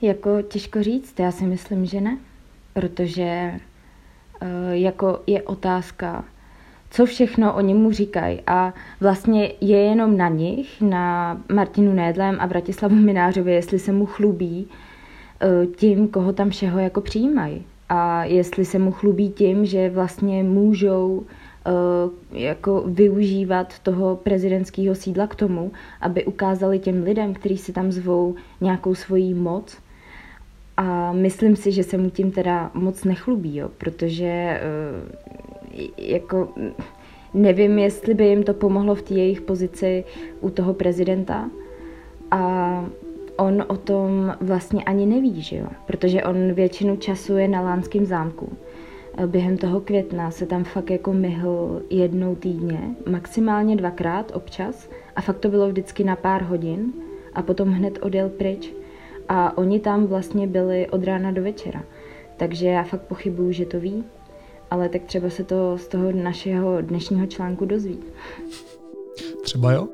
Jako 0.00 0.42
těžko 0.42 0.82
říct, 0.82 1.20
já 1.20 1.32
si 1.32 1.44
myslím, 1.44 1.86
že 1.86 2.00
ne, 2.00 2.18
protože 2.72 3.52
uh, 4.42 4.48
jako 4.72 5.20
je 5.26 5.42
otázka, 5.42 6.24
co 6.94 7.06
všechno 7.06 7.54
oni 7.54 7.74
mu 7.74 7.92
říkají. 7.92 8.40
A 8.46 8.74
vlastně 9.00 9.52
je 9.60 9.78
jenom 9.78 10.16
na 10.16 10.28
nich, 10.28 10.80
na 10.80 11.40
Martinu 11.52 11.92
Nédlem 11.92 12.36
a 12.40 12.46
Vratislavu 12.46 12.94
Minářovi, 12.94 13.52
jestli 13.52 13.78
se 13.78 13.92
mu 13.92 14.06
chlubí 14.06 14.66
eh, 15.40 15.66
tím, 15.66 16.08
koho 16.08 16.32
tam 16.32 16.50
všeho 16.50 16.78
jako 16.78 17.00
přijímají. 17.00 17.62
A 17.88 18.24
jestli 18.24 18.64
se 18.64 18.78
mu 18.78 18.92
chlubí 18.92 19.30
tím, 19.30 19.66
že 19.66 19.90
vlastně 19.90 20.42
můžou 20.42 21.26
jako 22.32 22.84
využívat 22.86 23.78
toho 23.78 24.16
prezidentského 24.16 24.94
sídla 24.94 25.26
k 25.26 25.34
tomu, 25.34 25.72
aby 26.00 26.24
ukázali 26.24 26.78
těm 26.78 27.02
lidem, 27.02 27.34
kteří 27.34 27.58
si 27.58 27.72
tam 27.72 27.92
zvou 27.92 28.34
nějakou 28.60 28.94
svoji 28.94 29.34
moc. 29.34 29.78
A 30.76 31.12
myslím 31.12 31.56
si, 31.56 31.72
že 31.72 31.82
se 31.82 31.98
mu 31.98 32.10
tím 32.10 32.30
teda 32.30 32.70
moc 32.74 33.04
nechlubí, 33.04 33.56
jo, 33.56 33.70
protože 33.78 34.26
eh, 34.26 34.60
jako 35.98 36.48
nevím, 37.34 37.78
jestli 37.78 38.14
by 38.14 38.24
jim 38.24 38.42
to 38.42 38.54
pomohlo 38.54 38.94
v 38.94 39.02
té 39.02 39.14
jejich 39.14 39.40
pozici 39.40 40.04
u 40.40 40.50
toho 40.50 40.74
prezidenta. 40.74 41.50
A 42.30 42.84
on 43.36 43.64
o 43.68 43.76
tom 43.76 44.34
vlastně 44.40 44.84
ani 44.84 45.06
neví, 45.06 45.42
že 45.42 45.56
jo? 45.56 45.66
protože 45.86 46.24
on 46.24 46.52
většinu 46.52 46.96
času 46.96 47.36
je 47.36 47.48
na 47.48 47.60
Lánském 47.60 48.06
zámku. 48.06 48.52
Během 49.26 49.58
toho 49.58 49.80
května 49.80 50.30
se 50.30 50.46
tam 50.46 50.64
fakt 50.64 50.90
jako 50.90 51.12
myhl 51.12 51.82
jednou 51.90 52.34
týdně, 52.34 52.80
maximálně 53.10 53.76
dvakrát 53.76 54.32
občas 54.34 54.90
a 55.16 55.20
fakt 55.20 55.38
to 55.38 55.48
bylo 55.48 55.68
vždycky 55.68 56.04
na 56.04 56.16
pár 56.16 56.42
hodin 56.42 56.92
a 57.34 57.42
potom 57.42 57.68
hned 57.68 57.98
odjel 58.02 58.28
pryč. 58.28 58.72
A 59.28 59.58
oni 59.58 59.80
tam 59.80 60.06
vlastně 60.06 60.46
byli 60.46 60.86
od 60.90 61.04
rána 61.04 61.30
do 61.30 61.42
večera. 61.42 61.82
Takže 62.36 62.66
já 62.66 62.82
fakt 62.82 63.02
pochybuju, 63.02 63.52
že 63.52 63.66
to 63.66 63.80
ví, 63.80 64.04
ale 64.74 64.88
tak 64.88 65.02
třeba 65.02 65.30
se 65.30 65.44
to 65.44 65.78
z 65.78 65.88
toho 65.88 66.12
našeho 66.12 66.80
dnešního 66.80 67.26
článku 67.26 67.64
dozví. 67.64 67.98
Třeba 69.42 69.72
jo. 69.72 69.88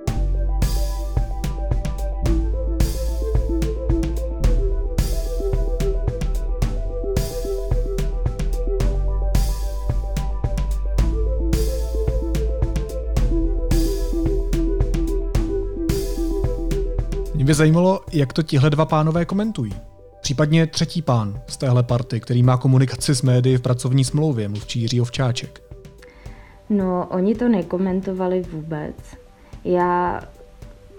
by 17.50 17.54
zajímalo, 17.54 18.00
jak 18.12 18.32
to 18.32 18.42
tihle 18.42 18.70
dva 18.70 18.86
pánové 18.86 19.24
komentují. 19.24 19.72
Případně 20.30 20.66
třetí 20.66 21.02
pán 21.02 21.40
z 21.46 21.56
téhle 21.56 21.82
party, 21.82 22.20
který 22.20 22.42
má 22.42 22.56
komunikaci 22.56 23.14
s 23.14 23.22
médií 23.22 23.56
v 23.56 23.60
pracovní 23.60 24.04
smlouvě, 24.04 24.48
mluvčí 24.48 24.80
Jiří 24.80 25.00
Ovčáček. 25.00 25.62
No, 26.68 27.06
oni 27.10 27.34
to 27.34 27.48
nekomentovali 27.48 28.42
vůbec. 28.52 28.94
Já, 29.64 30.20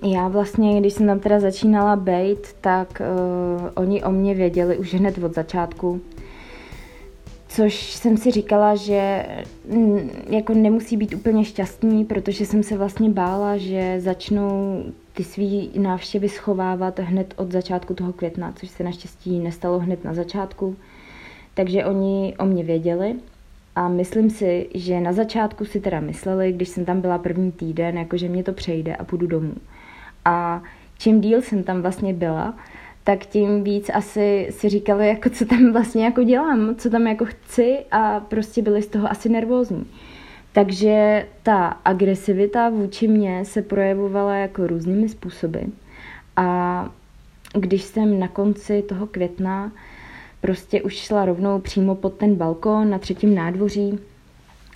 já 0.04 0.28
vlastně, 0.28 0.80
když 0.80 0.94
jsem 0.94 1.08
tam 1.08 1.20
teda 1.20 1.40
začínala 1.40 1.96
bejt, 1.96 2.56
tak 2.62 3.02
uh, 3.02 3.70
oni 3.76 4.04
o 4.04 4.12
mě 4.12 4.36
věděli 4.36 4.78
už 4.78 4.94
hned 4.94 5.18
od 5.18 5.36
začátku. 5.36 6.02
Což 7.48 7.94
jsem 7.94 8.18
si 8.18 8.32
říkala, 8.32 8.76
že 8.76 9.26
mm, 9.70 10.10
jako 10.30 10.54
nemusí 10.54 10.98
být 10.98 11.14
úplně 11.14 11.46
šťastný, 11.46 12.06
protože 12.06 12.46
jsem 12.46 12.64
se 12.64 12.78
vlastně 12.78 13.10
bála, 13.10 13.58
že 13.58 14.02
začnou 14.02 14.84
ty 15.14 15.24
svý 15.24 15.72
návštěvy 15.76 16.30
schovávat 16.30 17.00
hned 17.00 17.34
od 17.38 17.52
začátku 17.52 17.94
toho 17.94 18.14
května, 18.14 18.54
což 18.56 18.70
se 18.70 18.84
naštěstí 18.84 19.40
nestalo 19.40 19.80
hned 19.80 20.04
na 20.04 20.14
začátku. 20.14 20.76
Takže 21.54 21.86
oni 21.86 22.34
o 22.40 22.46
mě 22.46 22.64
věděli 22.64 23.16
a 23.76 23.88
myslím 23.88 24.30
si, 24.30 24.70
že 24.74 25.00
na 25.00 25.14
začátku 25.14 25.66
si 25.66 25.80
teda 25.80 26.00
mysleli, 26.00 26.52
když 26.54 26.70
jsem 26.70 26.86
tam 26.86 27.02
byla 27.02 27.18
první 27.18 27.52
týden, 27.52 27.98
jako 27.98 28.18
že 28.18 28.30
mě 28.30 28.44
to 28.44 28.54
přejde 28.54 28.96
a 28.96 29.04
půjdu 29.04 29.28
domů. 29.28 29.54
A 30.26 30.64
čím 30.98 31.22
díl 31.22 31.42
jsem 31.42 31.64
tam 31.64 31.82
vlastně 31.82 32.14
byla, 32.14 32.54
tak 33.04 33.26
tím 33.26 33.64
víc 33.64 33.90
asi 33.94 34.48
si 34.50 34.70
říkali, 34.70 35.08
jako 35.08 35.30
co 35.30 35.46
tam 35.46 35.72
vlastně 35.72 36.06
jako 36.06 36.24
dělám, 36.24 36.76
co 36.76 36.90
tam 36.90 37.08
jako 37.08 37.26
chci 37.26 37.80
a 37.92 38.20
prostě 38.20 38.62
byli 38.62 38.82
z 38.82 38.88
toho 38.88 39.12
asi 39.12 39.30
nervózní. 39.30 39.86
Takže 40.54 41.26
ta 41.44 41.68
agresivita 41.68 42.70
vůči 42.70 43.08
mně 43.08 43.46
se 43.46 43.62
projevovala 43.62 44.36
jako 44.36 44.68
různými 44.68 45.10
způsoby. 45.10 45.60
A 46.36 46.90
když 47.54 47.84
jsem 47.84 48.20
na 48.20 48.28
konci 48.28 48.82
toho 48.82 49.08
května 49.08 49.72
prostě 50.42 50.82
už 50.82 50.96
šla 50.96 51.26
rovnou 51.26 51.60
přímo 51.60 51.96
pod 51.96 52.14
ten 52.14 52.36
balkon 52.36 52.90
na 52.90 53.00
třetím 53.00 53.36
nádvoří, 53.36 54.00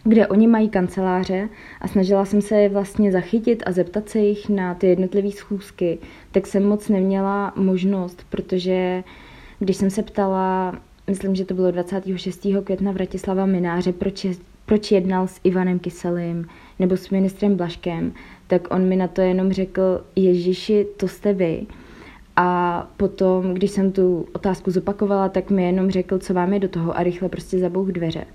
kde 0.04 0.28
oni 0.28 0.48
mají 0.48 0.70
kanceláře 0.70 1.50
a 1.82 1.88
snažila 1.88 2.26
jsem 2.26 2.42
se 2.42 2.56
je 2.56 2.70
vlastně 2.70 3.12
zachytit 3.12 3.64
a 3.66 3.72
zeptat 3.72 4.10
se 4.10 4.20
jich 4.20 4.50
na 4.50 4.76
ty 4.76 4.88
jednotlivé 4.88 5.32
schůzky, 5.32 5.98
tak 6.32 6.48
jsem 6.48 6.66
moc 6.66 6.90
neměla 6.90 7.54
možnost, 7.56 8.26
protože 8.30 9.04
když 9.60 9.78
jsem 9.78 9.90
se 9.90 10.04
ptala, 10.04 10.76
myslím, 11.08 11.36
že 11.36 11.46
to 11.46 11.54
bylo 11.54 11.72
26. 11.72 12.48
května 12.64 12.92
Vratislava 12.92 13.46
Mináře, 13.46 13.94
proč, 13.94 14.26
je, 14.26 14.34
proč 14.66 14.92
jednal 14.92 15.28
s 15.28 15.40
Ivanem 15.44 15.80
Kyselým 15.80 16.48
nebo 16.80 16.98
s 16.98 17.10
ministrem 17.10 17.56
Blaškem, 17.56 18.14
tak 18.48 18.74
on 18.74 18.88
mi 18.88 18.96
na 18.96 19.08
to 19.08 19.22
jenom 19.22 19.52
řekl, 19.52 20.02
Ježiši, 20.16 20.88
to 20.98 21.08
jste 21.08 21.34
vy. 21.34 21.66
A 22.36 22.88
potom, 22.98 23.54
když 23.54 23.72
jsem 23.72 23.92
tu 23.92 24.28
otázku 24.34 24.72
zopakovala, 24.72 25.30
tak 25.30 25.50
mi 25.50 25.64
jenom 25.64 25.92
řekl, 25.92 26.20
co 26.20 26.34
vám 26.34 26.54
je 26.54 26.60
do 26.60 26.68
toho 26.68 26.98
a 26.98 27.04
rychle 27.04 27.30
prostě 27.30 27.60
zabouch 27.60 27.88
dveře. 27.88 28.26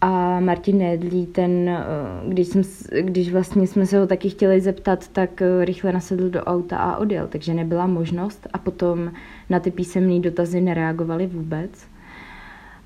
A 0.00 0.40
Martin 0.40 0.78
Nedlí, 0.78 1.26
ten, 1.26 1.68
eh, 1.68 1.84
když, 2.28 2.48
jsem, 2.48 2.62
když 3.00 3.32
vlastně 3.32 3.66
jsme 3.66 3.86
se 3.86 3.98
ho 3.98 4.06
taky 4.06 4.30
chtěli 4.30 4.60
zeptat, 4.60 5.08
tak 5.08 5.42
eh, 5.42 5.64
rychle 5.64 5.92
nasedl 5.92 6.30
do 6.30 6.44
auta 6.44 6.78
a 6.78 6.96
odjel, 6.96 7.26
takže 7.26 7.54
nebyla 7.54 7.86
možnost 7.86 8.48
a 8.52 8.58
potom 8.58 9.12
na 9.50 9.60
ty 9.60 9.70
písemné 9.70 10.20
dotazy 10.20 10.60
nereagovali 10.60 11.26
vůbec. 11.26 11.87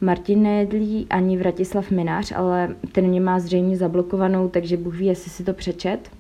Martin 0.03 0.43
Nedlí 0.43 1.07
ani 1.11 1.39
Vratislav 1.39 1.91
Minář, 1.91 2.33
ale 2.37 2.77
ten 2.93 3.05
mě 3.05 3.21
má 3.21 3.41
zřejmě 3.41 3.77
zablokovanou, 3.77 4.49
takže 4.49 4.77
Bůh 4.77 4.95
ví, 4.95 5.07
jestli 5.07 5.31
si 5.31 5.45
to 5.45 5.53
přečet. 5.53 6.11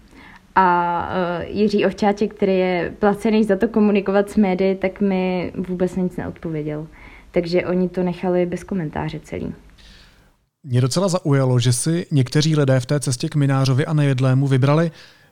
A 0.55 1.09
uh, 1.09 1.57
Jiří 1.57 1.87
Ovčáček, 1.87 2.35
který 2.35 2.59
je 2.59 2.95
placený 2.99 3.45
za 3.45 3.57
to 3.57 3.69
komunikovat 3.69 4.31
s 4.31 4.37
médií, 4.37 4.77
tak 4.77 5.01
mi 5.01 5.53
vůbec 5.69 5.97
nic 5.97 6.17
neodpověděl. 6.17 6.87
Takže 7.31 7.67
oni 7.67 7.89
to 7.89 8.03
nechali 8.03 8.47
bez 8.47 8.65
komentáře 8.65 9.21
celý. 9.21 9.55
Mě 10.63 10.81
docela 10.81 11.09
zaujalo, 11.09 11.59
že 11.59 11.73
si 11.73 12.07
někteří 12.11 12.57
lidé 12.57 12.81
v 12.81 12.87
té 12.87 13.01
cestě 13.01 13.29
k 13.29 13.35
Minářovi 13.35 13.87
a 13.87 13.93
Nejedlému 13.93 14.47
vybrali, 14.47 14.91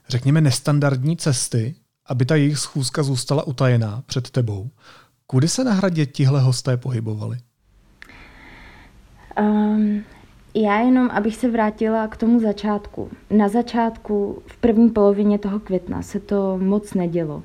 řekněme, 0.09 0.41
nestandardní 0.41 1.17
cesty, 1.17 1.75
aby 2.07 2.25
ta 2.25 2.37
jejich 2.37 2.59
schůzka 2.59 3.03
zůstala 3.03 3.47
utajená 3.47 4.03
před 4.07 4.31
tebou. 4.31 4.71
Kudy 5.27 5.49
se 5.49 5.65
na 5.65 5.73
hradě 5.73 6.07
tihle 6.07 6.41
hosté 6.41 6.77
pohybovali? 6.77 7.39
Um, 9.41 10.05
já 10.55 10.81
jenom, 10.81 11.11
abych 11.13 11.37
se 11.37 11.51
vrátila 11.51 12.09
k 12.09 12.17
tomu 12.17 12.41
začátku. 12.41 13.11
Na 13.31 13.49
začátku, 13.49 14.43
v 14.47 14.57
první 14.57 14.91
polovině 14.91 15.39
toho 15.39 15.61
května, 15.61 16.03
se 16.03 16.21
to 16.21 16.59
moc 16.59 16.95
nedělo. 16.95 17.43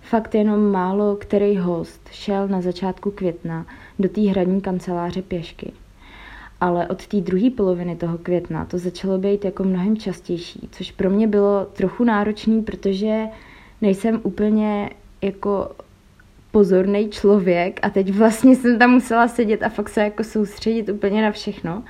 Fakt 0.00 0.34
jenom 0.34 0.70
málo 0.70 1.16
který 1.16 1.56
host 1.56 2.08
šel 2.12 2.48
na 2.48 2.60
začátku 2.60 3.10
května 3.10 3.66
do 3.98 4.08
té 4.08 4.20
hradní 4.20 4.60
kanceláře 4.60 5.22
pěšky 5.22 5.72
ale 6.60 6.86
od 6.86 7.06
té 7.06 7.20
druhé 7.20 7.50
poloviny 7.50 7.96
toho 7.96 8.18
května 8.18 8.64
to 8.64 8.78
začalo 8.78 9.18
být 9.18 9.44
jako 9.44 9.64
mnohem 9.64 9.96
častější, 9.96 10.68
což 10.72 10.92
pro 10.92 11.10
mě 11.10 11.26
bylo 11.26 11.64
trochu 11.64 12.04
náročný, 12.04 12.62
protože 12.62 13.24
nejsem 13.80 14.20
úplně 14.22 14.90
jako 15.22 15.70
pozorný 16.50 17.08
člověk 17.08 17.80
a 17.82 17.90
teď 17.90 18.10
vlastně 18.10 18.56
jsem 18.56 18.78
tam 18.78 18.90
musela 18.90 19.28
sedět 19.28 19.62
a 19.62 19.68
fakt 19.68 19.88
se 19.88 20.00
jako 20.00 20.24
soustředit 20.24 20.88
úplně 20.88 21.22
na 21.22 21.30
všechno 21.30 21.82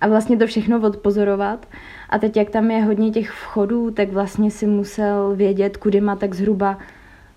a 0.00 0.08
vlastně 0.08 0.36
to 0.36 0.46
všechno 0.46 0.80
odpozorovat. 0.80 1.66
A 2.10 2.18
teď, 2.18 2.36
jak 2.36 2.50
tam 2.50 2.70
je 2.70 2.84
hodně 2.84 3.10
těch 3.10 3.30
vchodů, 3.30 3.90
tak 3.90 4.12
vlastně 4.12 4.50
si 4.50 4.66
musel 4.66 5.36
vědět, 5.36 5.76
kudy 5.76 6.00
má 6.00 6.16
tak 6.16 6.34
zhruba 6.34 6.78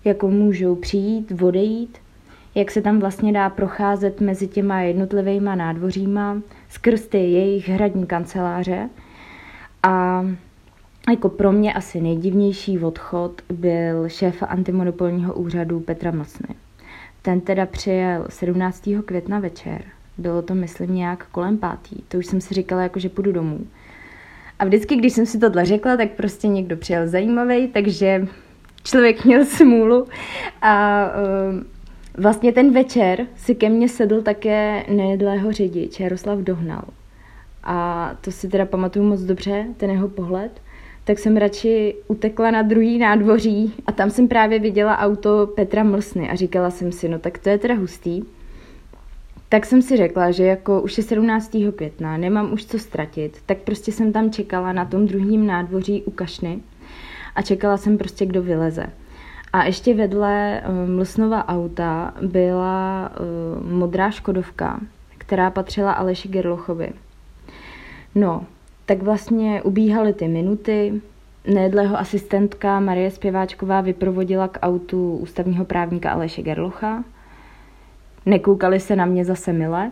jako 0.04 0.28
můžou 0.28 0.74
přijít, 0.74 1.42
odejít, 1.42 1.98
jak 2.54 2.70
se 2.70 2.82
tam 2.82 3.00
vlastně 3.00 3.32
dá 3.32 3.50
procházet 3.50 4.20
mezi 4.20 4.48
těma 4.48 4.80
jednotlivými 4.80 5.50
nádvoříma, 5.54 6.36
skrz 6.68 7.06
ty 7.06 7.18
jejich 7.18 7.68
hradní 7.68 8.06
kanceláře. 8.06 8.88
A 9.82 10.24
jako 11.10 11.28
pro 11.28 11.52
mě 11.52 11.72
asi 11.72 12.00
nejdivnější 12.00 12.78
odchod 12.78 13.42
byl 13.52 14.08
šéfa 14.08 14.46
antimonopolního 14.46 15.34
úřadu 15.34 15.80
Petra 15.80 16.10
Mosny. 16.10 16.54
Ten 17.22 17.40
teda 17.40 17.66
přijel 17.66 18.26
17. 18.28 18.88
května 19.04 19.38
večer. 19.38 19.82
Bylo 20.18 20.42
to, 20.42 20.54
myslím, 20.54 20.94
nějak 20.94 21.26
kolem 21.26 21.58
pátý. 21.58 21.96
To 22.08 22.18
už 22.18 22.26
jsem 22.26 22.40
si 22.40 22.54
říkala, 22.54 22.82
jako, 22.82 22.98
že 22.98 23.08
půjdu 23.08 23.32
domů. 23.32 23.60
A 24.58 24.64
vždycky, 24.64 24.96
když 24.96 25.12
jsem 25.12 25.26
si 25.26 25.38
tohle 25.38 25.64
řekla, 25.64 25.96
tak 25.96 26.10
prostě 26.10 26.48
někdo 26.48 26.76
přijel 26.76 27.08
zajímavý, 27.08 27.68
takže 27.68 28.26
člověk 28.84 29.24
měl 29.24 29.44
smůlu. 29.44 30.06
A 30.62 31.06
uh, 31.06 31.64
Vlastně 32.18 32.52
ten 32.52 32.72
večer 32.72 33.26
si 33.36 33.54
ke 33.54 33.68
mně 33.68 33.88
sedl 33.88 34.22
také 34.22 34.84
nejedlého 34.88 35.52
řidič 35.52 36.00
Jaroslav 36.00 36.38
Dohnal. 36.38 36.84
A 37.64 38.10
to 38.20 38.32
si 38.32 38.48
teda 38.48 38.66
pamatuju 38.66 39.04
moc 39.04 39.20
dobře, 39.20 39.66
ten 39.76 39.90
jeho 39.90 40.08
pohled. 40.08 40.60
Tak 41.04 41.18
jsem 41.18 41.36
radši 41.36 41.94
utekla 42.08 42.50
na 42.50 42.62
druhý 42.62 42.98
nádvoří 42.98 43.74
a 43.86 43.92
tam 43.92 44.10
jsem 44.10 44.28
právě 44.28 44.58
viděla 44.58 44.98
auto 44.98 45.46
Petra 45.46 45.84
Mlsny 45.84 46.30
a 46.30 46.34
říkala 46.34 46.70
jsem 46.70 46.92
si, 46.92 47.08
no 47.08 47.18
tak 47.18 47.38
to 47.38 47.48
je 47.48 47.58
teda 47.58 47.74
hustý. 47.74 48.22
tak 49.48 49.66
jsem 49.66 49.82
si 49.82 49.96
řekla, 49.96 50.30
že 50.30 50.44
jako 50.44 50.80
už 50.80 50.98
je 50.98 51.04
17. 51.04 51.56
května, 51.76 52.16
nemám 52.16 52.52
už 52.52 52.66
co 52.66 52.78
ztratit, 52.78 53.38
tak 53.46 53.58
prostě 53.58 53.92
jsem 53.92 54.12
tam 54.12 54.30
čekala 54.30 54.72
na 54.72 54.84
tom 54.84 55.06
druhém 55.06 55.46
nádvoří 55.46 56.02
u 56.02 56.10
Kašny 56.10 56.60
a 57.34 57.42
čekala 57.42 57.76
jsem 57.76 57.98
prostě, 57.98 58.26
kdo 58.26 58.42
vyleze. 58.42 58.86
A 59.52 59.64
ještě 59.64 59.94
vedle 59.94 60.62
uh, 60.66 60.90
Mlsnova 60.90 61.48
auta 61.48 62.14
byla 62.22 63.10
uh, 63.10 63.72
modrá 63.72 64.10
Škodovka, 64.10 64.80
která 65.18 65.50
patřila 65.50 65.92
Aleši 65.92 66.28
Gerlochovi. 66.28 66.92
No, 68.14 68.44
tak 68.86 69.02
vlastně 69.02 69.62
ubíhaly 69.62 70.12
ty 70.12 70.28
minuty, 70.28 71.00
Nedleho 71.46 71.98
asistentka 71.98 72.80
Marie 72.80 73.10
Zpěváčková 73.10 73.80
vyprovodila 73.80 74.48
k 74.48 74.58
autu 74.62 75.16
ústavního 75.16 75.64
právníka 75.64 76.10
Aleše 76.10 76.42
Gerlocha. 76.42 77.04
Nekoukali 78.26 78.80
se 78.80 78.96
na 78.96 79.06
mě 79.06 79.24
zase 79.24 79.52
mile. 79.52 79.90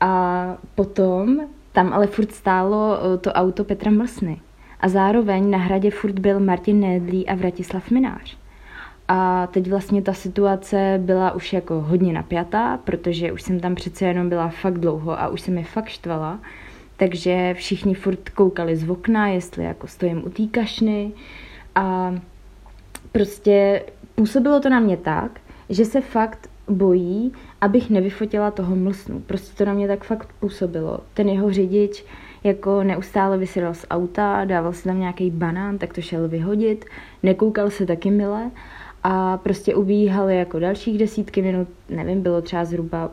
A 0.00 0.56
potom 0.74 1.40
tam 1.72 1.92
ale 1.92 2.06
furt 2.06 2.32
stálo 2.32 2.98
eh, 2.98 3.18
to 3.18 3.32
auto 3.32 3.64
Petra 3.64 3.90
Mlsny. 3.90 4.40
A 4.80 4.88
zároveň 4.88 5.50
na 5.50 5.58
hradě 5.58 5.90
furt 5.90 6.18
byl 6.18 6.40
Martin 6.40 6.80
Nédlý 6.80 7.28
a 7.28 7.34
Vratislav 7.34 7.90
Minář. 7.90 8.36
A 9.08 9.46
teď 9.46 9.70
vlastně 9.70 10.02
ta 10.02 10.12
situace 10.12 11.00
byla 11.02 11.32
už 11.32 11.52
jako 11.52 11.80
hodně 11.80 12.12
napjatá, 12.12 12.76
protože 12.84 13.32
už 13.32 13.42
jsem 13.42 13.60
tam 13.60 13.74
přece 13.74 14.04
jenom 14.04 14.28
byla 14.28 14.48
fakt 14.48 14.78
dlouho 14.78 15.20
a 15.20 15.28
už 15.28 15.40
jsem 15.40 15.58
je 15.58 15.64
fakt 15.64 15.88
štvala. 15.88 16.38
Takže 16.96 17.54
všichni 17.54 17.94
furt 17.94 18.28
koukali 18.28 18.76
z 18.76 18.90
okna, 18.90 19.28
jestli 19.28 19.64
jako 19.64 19.86
stojím 19.86 20.22
u 20.26 20.30
té 20.30 20.46
kašny 20.46 21.12
a 21.74 22.14
prostě 23.12 23.82
působilo 24.14 24.60
to 24.60 24.68
na 24.68 24.80
mě 24.80 24.96
tak, 24.96 25.40
že 25.70 25.84
se 25.84 26.00
fakt 26.00 26.50
bojí, 26.68 27.32
abych 27.60 27.90
nevyfotila 27.90 28.50
toho 28.50 28.76
mlsnu. 28.76 29.20
Prostě 29.20 29.56
to 29.56 29.64
na 29.64 29.72
mě 29.72 29.88
tak 29.88 30.04
fakt 30.04 30.28
působilo. 30.40 30.98
Ten 31.14 31.28
jeho 31.28 31.52
řidič 31.52 32.04
jako 32.44 32.82
neustále 32.82 33.38
vysedal 33.38 33.74
z 33.74 33.86
auta, 33.90 34.44
dával 34.44 34.72
si 34.72 34.84
tam 34.84 35.00
nějaký 35.00 35.30
banán, 35.30 35.78
tak 35.78 35.92
to 35.92 36.00
šel 36.00 36.28
vyhodit, 36.28 36.84
nekoukal 37.22 37.70
se 37.70 37.86
taky 37.86 38.10
mile 38.10 38.50
a 39.02 39.36
prostě 39.36 39.74
ubíhali 39.74 40.36
jako 40.36 40.58
dalších 40.58 40.98
desítky 40.98 41.42
minut, 41.42 41.68
nevím, 41.88 42.22
bylo 42.22 42.42
třeba 42.42 42.64
zhruba 42.64 43.10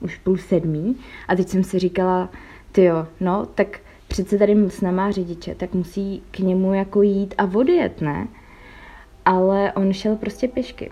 už 0.00 0.18
půl 0.18 0.36
sedmí 0.36 0.96
a 1.28 1.36
teď 1.36 1.48
jsem 1.48 1.64
si 1.64 1.78
říkala, 1.78 2.28
ty 2.72 2.84
jo, 2.84 3.06
no, 3.20 3.46
tak 3.54 3.80
přece 4.08 4.38
tady 4.38 4.54
mlsna 4.54 4.90
má 4.90 5.10
řidiče, 5.10 5.54
tak 5.54 5.74
musí 5.74 6.22
k 6.30 6.38
němu 6.38 6.74
jako 6.74 7.02
jít 7.02 7.34
a 7.38 7.44
odjet, 7.54 8.00
ne? 8.00 8.28
Ale 9.24 9.72
on 9.72 9.92
šel 9.92 10.16
prostě 10.16 10.48
pěšky. 10.48 10.90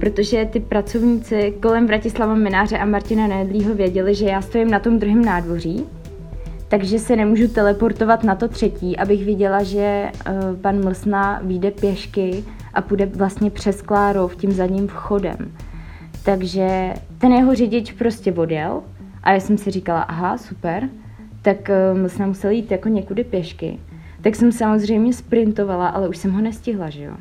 protože 0.00 0.48
ty 0.52 0.60
pracovníci 0.60 1.54
kolem 1.62 1.86
Vratislava 1.86 2.34
Mináře 2.34 2.78
a 2.78 2.84
Martina 2.84 3.26
Nedlího 3.26 3.74
věděli, 3.74 4.14
že 4.14 4.26
já 4.26 4.42
stojím 4.42 4.70
na 4.70 4.78
tom 4.78 4.98
druhém 4.98 5.24
nádvoří, 5.24 5.86
takže 6.68 6.98
se 6.98 7.16
nemůžu 7.16 7.48
teleportovat 7.48 8.24
na 8.24 8.34
to 8.34 8.48
třetí, 8.48 8.96
abych 8.96 9.24
viděla, 9.24 9.62
že 9.62 10.12
uh, 10.12 10.56
pan 10.60 10.84
Mlsna 10.84 11.40
vyjde 11.44 11.70
pěšky 11.70 12.44
a 12.74 12.82
půjde 12.82 13.06
vlastně 13.06 13.50
přes 13.50 13.82
Klárov 13.82 14.36
tím 14.36 14.52
zadním 14.52 14.88
vchodem. 14.88 15.52
Takže 16.24 16.94
ten 17.18 17.32
jeho 17.32 17.54
řidič 17.54 17.92
prostě 17.92 18.32
odjel 18.32 18.82
a 19.22 19.32
já 19.32 19.40
jsem 19.40 19.58
si 19.58 19.70
říkala, 19.70 20.02
aha, 20.02 20.38
super, 20.38 20.88
tak 21.42 21.56
uh, 21.68 21.98
Mlsna 21.98 22.26
musel 22.26 22.50
jít 22.50 22.70
jako 22.70 22.88
někudy 22.88 23.24
pěšky. 23.24 23.78
Tak 24.20 24.36
jsem 24.36 24.52
samozřejmě 24.52 25.12
sprintovala, 25.12 25.88
ale 25.88 26.08
už 26.08 26.16
jsem 26.16 26.32
ho 26.32 26.40
nestihla, 26.40 26.90
že 26.90 27.02
jo. 27.04 27.14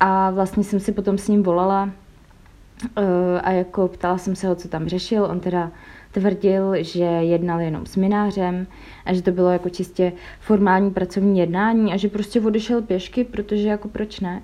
A 0.00 0.30
vlastně 0.30 0.64
jsem 0.64 0.80
si 0.80 0.92
potom 0.92 1.18
s 1.18 1.28
ním 1.28 1.42
volala 1.42 1.84
uh, 1.84 3.02
a 3.42 3.50
jako 3.50 3.88
ptala 3.88 4.18
jsem 4.18 4.36
se 4.36 4.48
ho, 4.48 4.54
co 4.54 4.68
tam 4.68 4.88
řešil. 4.88 5.24
On 5.24 5.40
teda 5.40 5.70
tvrdil, 6.12 6.74
že 6.80 7.04
jednal 7.04 7.60
jenom 7.60 7.86
s 7.86 7.96
minářem 7.96 8.66
a 9.04 9.14
že 9.14 9.22
to 9.22 9.30
bylo 9.30 9.50
jako 9.50 9.68
čistě 9.68 10.12
formální 10.40 10.90
pracovní 10.90 11.38
jednání 11.38 11.92
a 11.92 11.96
že 11.96 12.08
prostě 12.08 12.40
odešel 12.40 12.82
pěšky, 12.82 13.24
protože 13.24 13.68
jako 13.68 13.88
proč 13.88 14.20
ne. 14.20 14.42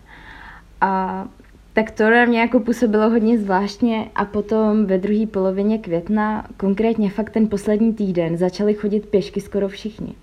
A 0.81 1.25
tak 1.73 1.91
to 1.91 2.11
na 2.11 2.25
mě 2.25 2.41
jako 2.41 2.61
působilo 2.61 3.11
hodně 3.11 3.39
zvláštně 3.39 4.11
a 4.15 4.25
potom 4.25 4.87
ve 4.87 4.99
druhé 4.99 5.27
polovině 5.27 5.79
května, 5.79 6.47
konkrétně 6.57 7.11
fakt 7.11 7.31
ten 7.31 7.49
poslední 7.49 7.95
týden, 7.95 8.37
začali 8.37 8.75
chodit 8.75 9.07
pěšky 9.07 9.41
skoro 9.41 9.69
všichni. 9.69 10.15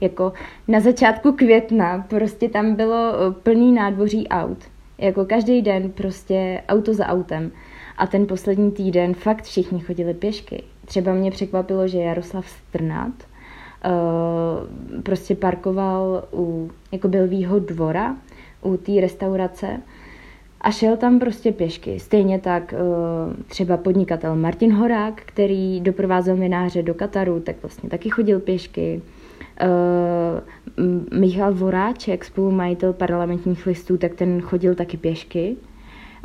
Jako 0.00 0.32
na 0.68 0.80
začátku 0.80 1.32
května 1.32 2.04
prostě 2.08 2.48
tam 2.48 2.74
bylo 2.74 3.12
eh, 3.14 3.32
plný 3.42 3.72
nádvoří 3.72 4.28
aut. 4.28 4.58
Jako 4.98 5.24
každý 5.24 5.62
den 5.62 5.90
prostě 5.90 6.62
auto 6.68 6.94
za 6.94 7.06
autem. 7.06 7.50
A 7.98 8.06
ten 8.06 8.26
poslední 8.26 8.72
týden 8.72 9.14
fakt 9.14 9.44
všichni 9.44 9.80
chodili 9.80 10.14
pěšky. 10.14 10.62
Třeba 10.84 11.14
mě 11.14 11.30
překvapilo, 11.30 11.88
že 11.88 11.98
Jaroslav 11.98 12.48
Strnat 12.48 13.12
uh, 13.84 15.02
prostě 15.02 15.34
parkoval 15.34 16.24
u 16.32 16.70
jako 16.92 17.08
Bilvího 17.08 17.58
dvora, 17.58 18.16
u 18.62 18.76
té 18.76 19.00
restaurace 19.00 19.80
a 20.62 20.70
šel 20.70 20.96
tam 20.96 21.18
prostě 21.18 21.52
pěšky. 21.52 22.00
Stejně 22.00 22.38
tak 22.38 22.74
uh, 22.74 23.34
třeba 23.46 23.76
podnikatel 23.76 24.36
Martin 24.36 24.72
Horák, 24.72 25.22
který 25.26 25.80
doprovázel 25.80 26.36
mináře 26.36 26.82
do 26.82 26.94
Kataru, 26.94 27.40
tak 27.40 27.56
vlastně 27.62 27.90
taky 27.90 28.10
chodil 28.10 28.40
pěšky. 28.40 29.02
Uh, 29.62 31.18
Michal 31.20 31.54
Voráček, 31.54 32.24
spolumajitel 32.24 32.92
parlamentních 32.92 33.66
listů, 33.66 33.96
tak 33.96 34.14
ten 34.14 34.40
chodil 34.40 34.74
taky 34.74 34.96
pěšky. 34.96 35.56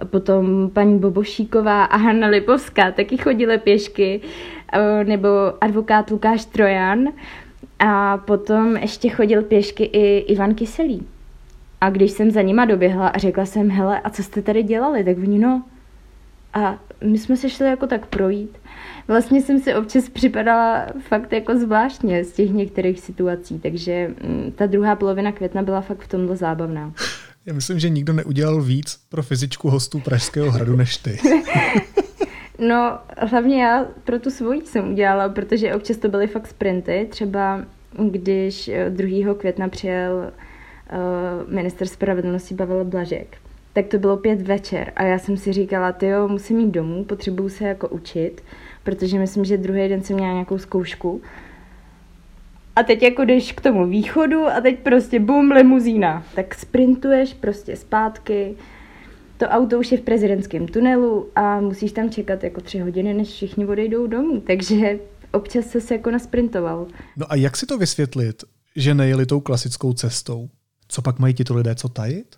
Potom 0.06 0.69
paní 0.73 1.00
Bobošíková 1.00 1.84
a 1.84 1.97
Hanna 1.97 2.28
Lipovská 2.28 2.91
taky 2.91 3.17
chodily 3.17 3.58
pěšky, 3.58 4.21
uh, 4.21 5.08
nebo 5.08 5.28
advokát 5.62 6.10
Lukáš 6.10 6.45
Trojan. 6.45 7.08
A 7.80 8.17
potom 8.17 8.78
ještě 8.78 9.10
chodil 9.10 9.41
pěšky 9.43 9.84
i 9.84 10.17
Ivan 10.17 10.56
Kyselý. 10.56 11.08
A 11.82 11.90
když 11.90 12.12
jsem 12.12 12.32
za 12.32 12.42
nima 12.42 12.66
doběhla 12.66 13.08
a 13.08 13.18
řekla 13.18 13.46
jsem, 13.46 13.70
hele, 13.70 14.02
a 14.02 14.10
co 14.10 14.24
jste 14.24 14.42
tady 14.42 14.63
dělali? 14.63 15.04
Tak 15.04 15.18
oni, 15.18 15.40
no. 15.40 15.63
A 16.54 16.80
my 17.04 17.18
jsme 17.18 17.38
se 17.38 17.50
šli 17.50 17.68
jako 17.68 17.88
tak 17.88 18.06
projít 18.06 18.58
vlastně 19.08 19.42
jsem 19.42 19.60
si 19.60 19.76
občas 19.76 20.10
připadala 20.10 20.88
fakt 21.08 21.34
jako 21.34 21.60
zvláštně 21.60 22.24
z 22.24 22.32
těch 22.32 22.50
některých 22.50 23.00
situací, 23.00 23.60
takže 23.60 24.08
mm, 24.24 24.52
ta 24.56 24.66
druhá 24.66 24.96
polovina 24.96 25.32
května 25.32 25.62
byla 25.62 25.82
fakt 25.82 26.02
v 26.02 26.08
tomhle 26.08 26.36
zábavná. 26.36 26.94
Já 27.46 27.54
myslím, 27.54 27.80
že 27.80 27.90
nikdo 27.90 28.13
neudělal 28.13 28.62
víc 28.62 29.00
pro 29.10 29.24
fyzičku 29.24 29.70
hostů 29.70 30.00
Pražského 30.00 30.52
hradu 30.52 30.76
než 30.76 30.98
ty. 30.98 31.20
no, 32.68 33.00
hlavně 33.18 33.63
já 33.63 33.86
pro 34.04 34.20
tu 34.20 34.30
svoji 34.30 34.62
jsem 34.66 34.92
udělala, 34.92 35.30
protože 35.30 35.76
občas 35.76 35.98
to 35.98 36.10
byly 36.10 36.28
fakt 36.28 36.48
sprinty. 36.48 37.08
Třeba 37.10 37.66
když 38.12 38.70
2. 38.90 39.32
Eh, 39.32 39.36
května 39.36 39.70
přijel 39.70 40.32
uh, 40.91 41.54
minister 41.54 41.88
spravedlnosti 41.88 42.56
Pavel 42.56 42.86
Blažek, 42.86 43.38
tak 43.73 43.88
to 43.88 44.00
bylo 44.00 44.17
pět 44.17 44.41
večer 44.41 44.91
a 44.95 45.04
já 45.04 45.19
jsem 45.19 45.38
si 45.38 45.54
říkala, 45.54 45.91
ty 45.91 46.08
jo, 46.08 46.28
musím 46.28 46.60
jít 46.60 46.71
domů, 46.71 47.04
potřebuju 47.04 47.50
se 47.50 47.63
jako 47.63 47.88
učit 47.88 48.41
protože 48.88 49.19
myslím, 49.19 49.45
že 49.45 49.58
druhý 49.58 49.88
den 49.89 50.04
jsem 50.04 50.15
měla 50.15 50.34
nějakou 50.34 50.58
zkoušku. 50.58 51.21
A 52.76 52.84
teď 52.84 53.04
jako 53.04 53.26
jdeš 53.26 53.52
k 53.52 53.62
tomu 53.62 53.88
východu 53.88 54.45
a 54.45 54.62
teď 54.62 54.80
prostě 54.80 55.19
bum, 55.19 55.52
limuzína. 55.52 56.26
Tak 56.36 56.56
sprintuješ 56.56 57.34
prostě 57.34 57.76
zpátky, 57.76 58.56
to 59.38 59.45
auto 59.45 59.80
už 59.80 59.91
je 59.91 59.97
v 59.97 60.02
prezidentském 60.02 60.67
tunelu 60.67 61.30
a 61.36 61.60
musíš 61.62 61.91
tam 61.91 62.10
čekat 62.10 62.43
jako 62.43 62.62
tři 62.62 62.80
hodiny, 62.80 63.13
než 63.13 63.28
všichni 63.28 63.65
odejdou 63.65 64.08
domů. 64.08 64.41
Takže 64.41 65.00
občas 65.32 65.65
se 65.65 65.93
jako 65.93 66.12
nasprintoval. 66.12 66.88
No 67.17 67.26
a 67.32 67.36
jak 67.36 67.58
si 67.58 67.65
to 67.65 67.78
vysvětlit, 67.78 68.43
že 68.76 68.93
nejeli 68.93 69.26
tou 69.26 69.39
klasickou 69.39 69.93
cestou? 69.93 70.50
Co 70.88 71.02
pak 71.02 71.19
mají 71.19 71.34
tito 71.34 71.56
lidé 71.56 71.76
co 71.76 71.89
tajit? 71.89 72.36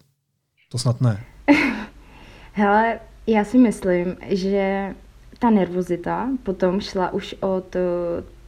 To 0.69 0.77
snad 0.77 1.01
ne. 1.01 1.23
Hele, 2.53 2.99
já 3.27 3.43
si 3.43 3.57
myslím, 3.57 4.17
že 4.27 4.95
ta 5.39 5.49
nervozita 5.49 6.29
potom 6.43 6.81
šla 6.81 7.13
už 7.13 7.35
od 7.39 7.75
eh, 7.75 7.79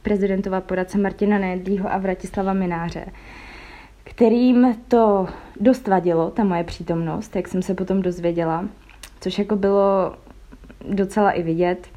prezidentova 0.02 0.60
poradce 0.60 0.98
Martina 0.98 1.38
Nedlího 1.38 1.92
a 1.92 1.98
Vratislava 1.98 2.52
Mináře, 2.52 3.06
kterým 4.04 4.76
to 4.88 5.26
dost 5.60 5.88
vadilo, 5.88 6.30
ta 6.30 6.44
moje 6.44 6.64
přítomnost, 6.64 7.36
jak 7.36 7.48
jsem 7.48 7.62
se 7.62 7.74
potom 7.74 8.02
dozvěděla, 8.02 8.68
což 9.20 9.38
jako 9.38 9.56
bylo 9.56 10.16
docela 10.90 11.30
i 11.30 11.42
vidět. 11.42 11.88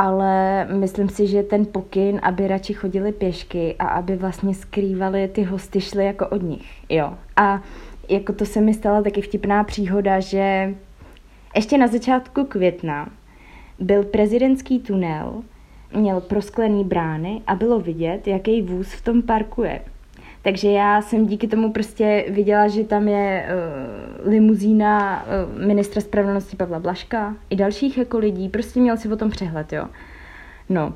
Ale 0.00 0.64
myslím 0.64 1.08
si, 1.08 1.26
že 1.26 1.42
ten 1.42 1.66
pokyn, 1.66 2.20
aby 2.22 2.48
radši 2.48 2.74
chodili 2.74 3.12
pěšky 3.12 3.74
a 3.78 3.88
aby 3.88 4.16
vlastně 4.16 4.54
skrývali 4.54 5.28
ty 5.28 5.42
hosty, 5.42 5.80
šly 5.80 6.04
jako 6.04 6.28
od 6.28 6.42
nich. 6.42 6.82
Jo. 6.88 7.14
A 7.36 7.62
jako 8.08 8.32
to 8.32 8.46
se 8.46 8.60
mi 8.60 8.74
stala 8.74 9.02
taky 9.02 9.20
vtipná 9.20 9.64
příhoda, 9.64 10.20
že 10.20 10.74
ještě 11.56 11.78
na 11.78 11.86
začátku 11.86 12.44
května 12.44 13.10
byl 13.78 14.04
prezidentský 14.04 14.78
tunel, 14.78 15.42
měl 15.96 16.20
prosklený 16.20 16.84
brány 16.84 17.42
a 17.46 17.54
bylo 17.54 17.80
vidět, 17.80 18.26
jaký 18.26 18.62
vůz 18.62 18.92
v 18.92 19.04
tom 19.04 19.22
parkuje. 19.22 19.80
Takže 20.42 20.70
já 20.70 21.02
jsem 21.02 21.26
díky 21.26 21.48
tomu 21.48 21.72
prostě 21.72 22.24
viděla, 22.28 22.68
že 22.68 22.84
tam 22.84 23.08
je 23.08 23.46
uh, 23.46 24.30
limuzína 24.30 25.24
uh, 25.24 25.66
ministra 25.66 26.00
spravedlnosti 26.00 26.56
Pavla 26.56 26.78
Blaška 26.78 27.36
i 27.50 27.56
dalších 27.56 27.98
jako 27.98 28.18
lidí. 28.18 28.48
Prostě 28.48 28.80
měl 28.80 28.96
si 28.96 29.08
o 29.08 29.16
tom 29.16 29.30
přehled, 29.30 29.72
jo. 29.72 29.86
No 30.68 30.94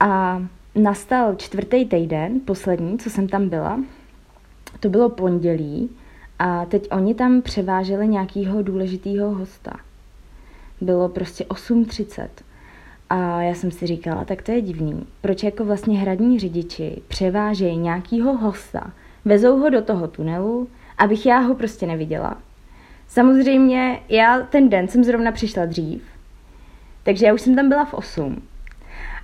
a 0.00 0.42
nastal 0.74 1.34
čtvrtý 1.34 1.84
týden, 1.84 2.40
poslední, 2.40 2.98
co 2.98 3.10
jsem 3.10 3.28
tam 3.28 3.48
byla. 3.48 3.80
To 4.80 4.88
bylo 4.88 5.08
pondělí 5.08 5.90
a 6.38 6.64
teď 6.64 6.88
oni 6.90 7.14
tam 7.14 7.42
převáželi 7.42 8.08
nějakého 8.08 8.62
důležitého 8.62 9.34
hosta. 9.34 9.72
Bylo 10.80 11.08
prostě 11.08 11.44
8.30. 11.44 12.28
A 13.12 13.42
já 13.42 13.54
jsem 13.54 13.70
si 13.70 13.86
říkala, 13.86 14.24
tak 14.24 14.42
to 14.42 14.52
je 14.52 14.60
divný. 14.60 15.06
Proč 15.20 15.42
jako 15.42 15.64
vlastně 15.64 15.98
hradní 15.98 16.38
řidiči 16.38 17.02
převážejí 17.08 17.76
nějakýho 17.76 18.36
hosta, 18.36 18.92
vezou 19.24 19.58
ho 19.58 19.70
do 19.70 19.82
toho 19.82 20.08
tunelu, 20.08 20.68
abych 20.98 21.26
já 21.26 21.38
ho 21.38 21.54
prostě 21.54 21.86
neviděla. 21.86 22.36
Samozřejmě 23.08 24.00
já 24.08 24.40
ten 24.40 24.68
den 24.68 24.88
jsem 24.88 25.04
zrovna 25.04 25.32
přišla 25.32 25.66
dřív, 25.66 26.02
takže 27.02 27.26
já 27.26 27.34
už 27.34 27.40
jsem 27.40 27.56
tam 27.56 27.68
byla 27.68 27.84
v 27.84 27.94
8. 27.94 28.42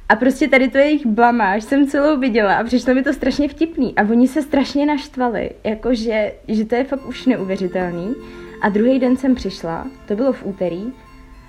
A 0.09 0.17
prostě 0.17 0.49
tady 0.49 0.69
to 0.69 0.79
jejich 0.79 1.07
blamáž 1.07 1.65
jsem 1.65 1.87
celou 1.87 2.21
viděla 2.21 2.57
a 2.57 2.65
přišlo 2.65 2.95
mi 2.95 3.03
to 3.03 3.13
strašně 3.13 3.49
vtipný. 3.49 3.95
A 3.95 4.03
oni 4.03 4.29
se 4.29 4.43
strašně 4.43 4.87
naštvali, 4.87 5.51
jakože, 5.65 6.33
že 6.49 6.65
to 6.65 6.75
je 6.75 6.85
fakt 6.85 7.07
už 7.07 7.27
neuvěřitelný. 7.27 8.15
A 8.63 8.69
druhý 8.69 8.99
den 8.99 9.17
jsem 9.17 9.35
přišla, 9.35 9.87
to 10.07 10.17
bylo 10.17 10.33
v 10.33 10.47
úterý, 10.47 10.93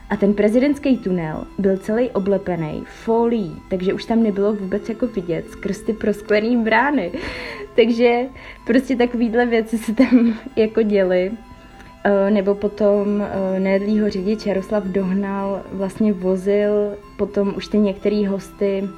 a 0.09 0.17
ten 0.17 0.33
prezidentský 0.33 0.97
tunel 0.97 1.43
byl 1.57 1.77
celý 1.77 2.09
oblepený 2.09 2.83
folií, 2.85 3.61
takže 3.69 3.93
už 3.93 4.05
tam 4.05 4.23
nebylo 4.23 4.53
vůbec 4.53 4.89
jako 4.89 5.07
vidět 5.07 5.49
skrz 5.49 5.81
ty 5.81 5.93
prosklený 5.93 6.57
brány. 6.57 7.11
takže 7.75 8.21
prostě 8.65 8.95
takovýhle 8.95 9.45
věci 9.45 9.77
se 9.77 9.93
tam 9.93 10.39
jako 10.55 10.81
děly. 10.81 11.31
Eh, 12.03 12.31
nebo 12.31 12.55
potom 12.55 13.21
eh, 13.21 13.59
nejedlýho 13.59 14.09
řidič 14.09 14.45
Jaroslav 14.45 14.83
Dohnal 14.83 15.61
vlastně 15.71 16.13
vozil 16.13 16.71
potom 17.17 17.53
už 17.57 17.67
ty 17.67 17.77
některý 17.77 18.25
hosty 18.25 18.89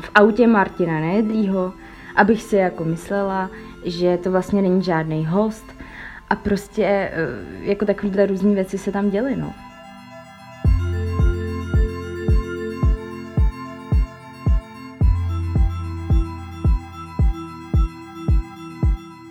v 0.00 0.10
autě 0.14 0.46
Martina 0.46 1.00
Nejedlýho, 1.00 1.72
abych 2.16 2.42
si 2.42 2.56
jako 2.56 2.84
myslela, 2.84 3.50
že 3.84 4.18
to 4.18 4.30
vlastně 4.30 4.62
není 4.62 4.82
žádný 4.82 5.26
host 5.26 5.64
a 6.30 6.36
prostě 6.36 6.84
eh, 6.84 7.12
jako 7.60 7.84
takovýhle 7.84 8.26
různé 8.26 8.54
věci 8.54 8.78
se 8.78 8.92
tam 8.92 9.10
děly, 9.10 9.36
no. 9.36 9.65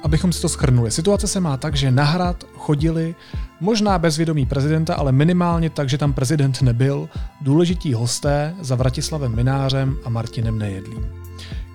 Abychom 0.06 0.34
si 0.34 0.42
to 0.42 0.50
schrnuli. 0.50 0.92
Situace 0.92 1.28
se 1.28 1.40
má 1.40 1.58
tak, 1.58 1.76
že 1.76 1.92
na 1.92 2.04
hrad 2.04 2.44
chodili 2.54 3.16
možná 3.60 4.00
bez 4.00 4.18
vědomí 4.18 4.46
prezidenta, 4.46 4.96
ale 4.96 5.12
minimálně 5.12 5.70
tak, 5.70 5.90
že 5.90 5.98
tam 5.98 6.14
prezident 6.14 6.62
nebyl, 6.62 7.10
důležití 7.42 7.94
hosté 7.94 8.56
za 8.62 8.76
Vratislavem 8.76 9.36
Minářem 9.36 9.98
a 10.06 10.10
Martinem 10.10 10.60
Nejedlým. 10.60 11.06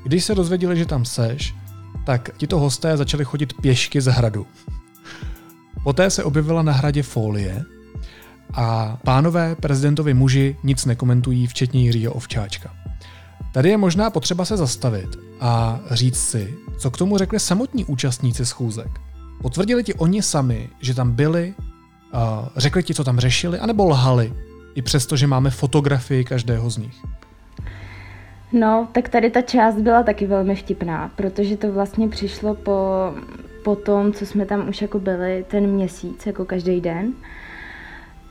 Když 0.05 0.25
se 0.25 0.35
dozvěděli, 0.35 0.77
že 0.77 0.87
tam 0.87 1.05
seš, 1.05 1.55
tak 2.05 2.31
tito 2.37 2.59
hosté 2.59 2.97
začali 2.97 3.25
chodit 3.25 3.53
pěšky 3.53 4.01
z 4.01 4.07
hradu. 4.07 4.47
Poté 5.85 6.11
se 6.11 6.25
objevila 6.25 6.63
na 6.63 6.73
hradě 6.73 7.03
folie 7.03 7.65
a 8.55 8.99
pánové 9.05 9.55
prezidentovi 9.55 10.15
muži 10.15 10.57
nic 10.63 10.85
nekomentují, 10.85 11.47
včetně 11.47 11.83
Jiřího 11.83 12.13
Ovčáčka. 12.13 12.75
Tady 13.53 13.69
je 13.69 13.77
možná 13.77 14.11
potřeba 14.11 14.45
se 14.45 14.57
zastavit 14.57 15.09
a 15.41 15.81
říct 15.91 16.21
si, 16.21 16.55
co 16.79 16.91
k 16.91 16.99
tomu 16.99 17.19
řekli 17.19 17.41
samotní 17.41 17.85
účastníci 17.85 18.47
schůzek. 18.47 19.01
Potvrdili 19.43 19.85
ti 19.85 19.95
oni 19.95 20.23
sami, 20.23 20.69
že 20.81 20.95
tam 20.95 21.13
byli, 21.13 21.55
řekli 22.57 22.83
ti, 22.83 22.95
co 22.95 23.05
tam 23.05 23.21
řešili, 23.21 23.59
anebo 23.59 23.89
lhali, 23.89 24.33
i 24.75 24.83
přesto, 24.83 25.17
že 25.17 25.27
máme 25.27 25.51
fotografii 25.51 26.25
každého 26.25 26.71
z 26.71 26.77
nich? 26.77 26.95
No, 28.53 28.89
tak 28.93 29.09
tady 29.09 29.31
ta 29.31 29.43
část 29.43 29.77
byla 29.77 30.03
taky 30.03 30.27
velmi 30.27 30.57
vtipná, 30.57 31.11
protože 31.17 31.57
to 31.57 31.73
vlastně 31.73 32.09
přišlo 32.09 32.55
po, 32.55 32.81
po 33.65 33.77
tom, 33.77 34.13
co 34.13 34.27
jsme 34.27 34.47
tam 34.47 34.69
už 34.69 34.83
jako 34.83 34.99
byli 34.99 35.45
ten 35.51 35.67
měsíc, 35.67 36.27
jako 36.27 36.45
každý 36.45 36.81
den. 36.81 37.13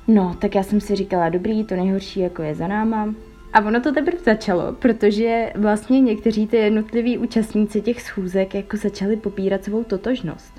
No, 0.08 0.36
tak 0.40 0.56
já 0.56 0.64
jsem 0.64 0.82
si 0.82 0.96
říkala, 0.96 1.30
dobrý, 1.30 1.64
to 1.64 1.76
nejhorší 1.76 2.20
jako 2.20 2.42
je 2.42 2.56
za 2.56 2.68
náma, 2.68 3.14
a 3.54 3.62
ono 3.62 3.82
to 3.82 3.92
teprve 3.94 4.18
začalo, 4.24 4.74
protože 4.74 5.52
vlastně 5.56 6.02
někteří 6.02 6.48
ty 6.48 6.58
jednotliví 6.58 7.18
účastníci 7.18 7.82
těch 7.82 8.02
schůzek 8.02 8.56
jako 8.56 8.78
začali 8.78 9.16
popírat 9.16 9.64
svou 9.64 9.84
totožnost. 9.84 10.54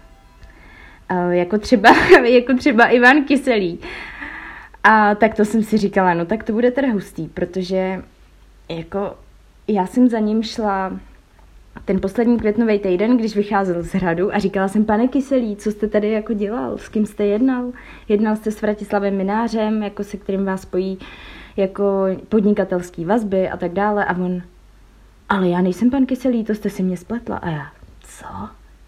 Uh, 1.11 1.31
jako, 1.31 1.59
třeba, 1.59 1.90
jako 2.24 2.55
třeba 2.55 2.87
Ivan 2.87 3.24
Kyselý. 3.24 3.79
A 4.85 5.14
tak 5.14 5.35
to 5.35 5.44
jsem 5.44 5.62
si 5.62 5.76
říkala, 5.76 6.14
no 6.14 6.26
tak 6.26 6.44
to 6.44 6.53
bude 6.53 6.70
teda 6.70 6.92
hustý, 6.92 7.29
protože 7.29 8.03
jako 8.68 9.14
já 9.68 9.87
jsem 9.87 10.09
za 10.09 10.18
ním 10.18 10.42
šla 10.42 11.00
ten 11.85 12.00
poslední 12.00 12.38
květnový 12.38 12.79
týden, 12.79 13.16
když 13.16 13.37
vycházel 13.37 13.83
z 13.83 13.92
hradu 13.92 14.35
a 14.35 14.38
říkala 14.38 14.68
jsem, 14.68 14.85
pane 14.85 15.09
Kyselý, 15.09 15.57
co 15.57 15.70
jste 15.70 15.88
tady 15.88 16.11
jako 16.11 16.33
dělal, 16.33 16.79
s 16.79 16.88
kým 16.88 17.07
jste 17.07 17.26
jednal? 17.26 17.72
Jednal 18.09 18.37
jste 18.37 18.50
s 18.50 18.62
Vratislavem 18.62 19.16
Minářem, 19.16 19.83
jako 19.83 20.05
se 20.05 20.16
kterým 20.16 20.44
vás 20.44 20.62
spojí 20.62 20.98
jako 21.60 22.06
podnikatelský 22.28 23.04
vazby 23.04 23.50
a 23.50 23.56
tak 23.56 23.72
dále 23.72 24.04
a 24.04 24.16
on, 24.16 24.42
ale 25.28 25.48
já 25.48 25.60
nejsem 25.60 25.90
pan 25.90 26.06
Kyselý, 26.06 26.44
to 26.44 26.54
jste 26.54 26.70
si 26.70 26.82
mě 26.82 26.96
spletla 26.96 27.36
a 27.36 27.50
já, 27.50 27.66
co? 28.02 28.26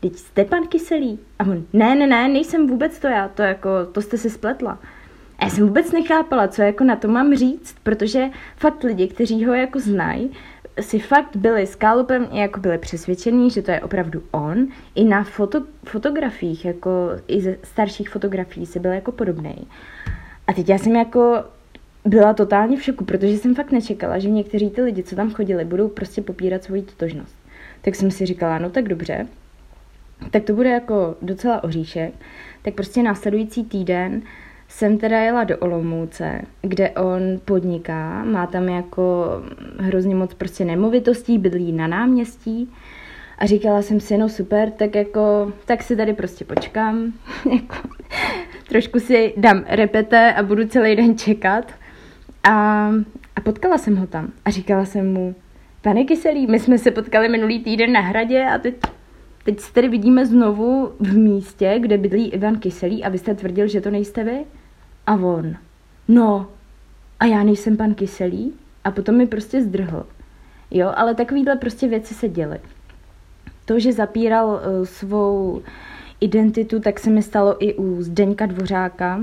Teď 0.01 0.17
jste 0.17 0.45
pan 0.45 0.67
Kyselý? 0.67 1.19
A 1.39 1.45
on, 1.45 1.65
ne, 1.73 1.95
ne, 1.95 2.07
ne, 2.07 2.29
nejsem 2.29 2.67
vůbec 2.67 2.99
to 2.99 3.07
já, 3.07 3.29
to 3.29 3.43
jako, 3.43 3.71
to 3.93 4.03
jste 4.03 4.19
si 4.19 4.31
spletla. 4.31 4.79
A 5.39 5.45
já 5.45 5.51
jsem 5.51 5.67
vůbec 5.67 5.93
nechápala, 5.93 6.49
co 6.49 6.63
jako 6.63 6.85
na 6.85 6.97
to 6.97 7.09
mám 7.09 7.35
říct, 7.35 7.77
protože 7.83 8.31
fakt 8.57 8.83
lidi, 8.83 9.09
kteří 9.09 9.45
ho 9.45 9.55
jako 9.55 9.81
znají, 9.81 10.31
si 10.81 10.99
fakt 10.99 11.37
byli 11.37 11.67
s 11.67 11.75
Kálupem 11.75 12.29
jako 12.33 12.61
byli 12.61 12.79
přesvědčení, 12.79 13.51
že 13.51 13.63
to 13.63 13.71
je 13.71 13.81
opravdu 13.81 14.23
on. 14.31 14.67
I 14.95 15.05
na 15.05 15.25
foto, 15.25 15.63
fotografiích, 15.85 16.65
jako 16.65 17.11
i 17.29 17.41
ze 17.41 17.57
starších 17.63 18.11
fotografií 18.11 18.67
si 18.67 18.81
byl 18.81 18.93
jako 18.93 19.13
podobný. 19.13 19.67
A 20.47 20.53
teď 20.53 20.69
já 20.69 20.79
jsem 20.79 20.97
jako 20.97 21.45
byla 22.05 22.35
totálně 22.35 22.77
v 22.77 22.83
šoku, 22.83 23.05
protože 23.05 23.39
jsem 23.39 23.55
fakt 23.55 23.73
nečekala, 23.73 24.19
že 24.19 24.31
někteří 24.31 24.71
ty 24.71 24.83
lidi, 24.83 25.03
co 25.03 25.17
tam 25.17 25.31
chodili, 25.31 25.65
budou 25.65 25.89
prostě 25.89 26.23
popírat 26.23 26.65
svoji 26.65 26.83
totožnost. 26.83 27.37
Tak 27.83 27.95
jsem 27.95 28.11
si 28.11 28.27
říkala, 28.27 28.59
no 28.59 28.71
tak 28.71 28.89
dobře, 28.89 29.27
tak 30.31 30.45
to 30.45 30.53
bude 30.53 30.71
jako 30.71 31.17
docela 31.23 31.65
oříšek. 31.65 32.15
Tak 32.63 32.75
prostě 32.75 33.03
následující 33.03 33.65
týden 33.65 34.23
jsem 34.69 34.99
teda 34.99 35.19
jela 35.19 35.45
do 35.45 35.59
Olomouce, 35.59 36.43
kde 36.63 36.91
on 36.91 37.23
podniká, 37.45 38.25
má 38.25 38.47
tam 38.47 38.69
jako 38.69 39.27
hrozně 39.79 40.15
moc 40.15 40.35
prostě 40.35 40.65
nemovitostí, 40.65 41.39
bydlí 41.39 41.73
na 41.73 41.87
náměstí 41.87 42.73
a 43.39 43.47
říkala 43.47 43.83
jsem 43.83 44.01
si, 44.01 44.19
no 44.19 44.29
super, 44.29 44.71
tak 44.71 44.95
jako, 44.95 45.53
tak 45.65 45.83
si 45.83 45.97
tady 45.97 46.13
prostě 46.13 46.45
počkám, 46.45 47.13
jako, 47.53 47.89
trošku 48.69 49.01
si 49.01 49.35
dám 49.37 49.65
repete 49.69 50.33
a 50.35 50.43
budu 50.43 50.67
celý 50.67 50.97
den 50.97 51.19
čekat 51.19 51.73
a, 52.45 52.87
a 53.37 53.41
potkala 53.41 53.79
jsem 53.79 53.97
ho 53.97 54.07
tam 54.07 54.33
a 54.45 54.51
říkala 54.51 54.85
jsem 54.85 55.13
mu, 55.13 55.35
pane 55.83 56.05
Kyselý, 56.05 56.47
my 56.47 56.59
jsme 56.59 56.79
se 56.79 56.91
potkali 56.91 57.29
minulý 57.29 57.65
týden 57.65 57.93
na 57.93 58.01
hradě 58.01 58.45
a 58.45 58.59
teď, 58.59 58.75
teď 59.45 59.61
se 59.61 59.73
tady 59.73 59.89
vidíme 59.89 60.27
znovu 60.27 60.93
v 61.01 61.17
místě, 61.17 61.77
kde 61.81 61.99
bydlí 61.99 62.29
Ivan 62.29 62.59
Kyselý 62.59 63.05
a 63.05 63.09
vy 63.09 63.19
jste 63.19 63.35
tvrdil, 63.35 63.69
že 63.69 63.81
to 63.81 63.91
nejste 63.91 64.25
vy? 64.25 64.45
A 65.07 65.15
on, 65.15 65.57
no, 66.09 66.47
a 67.21 67.25
já 67.25 67.43
nejsem 67.43 67.77
pan 67.77 67.95
Kyselý? 67.95 68.53
A 68.85 68.91
potom 68.91 69.17
mi 69.17 69.27
prostě 69.27 69.63
zdrhl. 69.63 70.07
Jo, 70.71 70.93
ale 70.97 71.15
takovýhle 71.15 71.57
prostě 71.57 71.89
věci 71.89 72.15
se 72.15 72.29
děly. 72.29 72.61
To, 73.65 73.79
že 73.79 73.93
zapíral 73.93 74.47
uh, 74.47 74.85
svou 74.85 75.63
identitu, 76.21 76.81
tak 76.81 77.01
se 77.01 77.11
mi 77.11 77.23
stalo 77.23 77.65
i 77.65 77.75
u 77.75 78.03
Zdeňka 78.03 78.47
Dvořáka, 78.47 79.21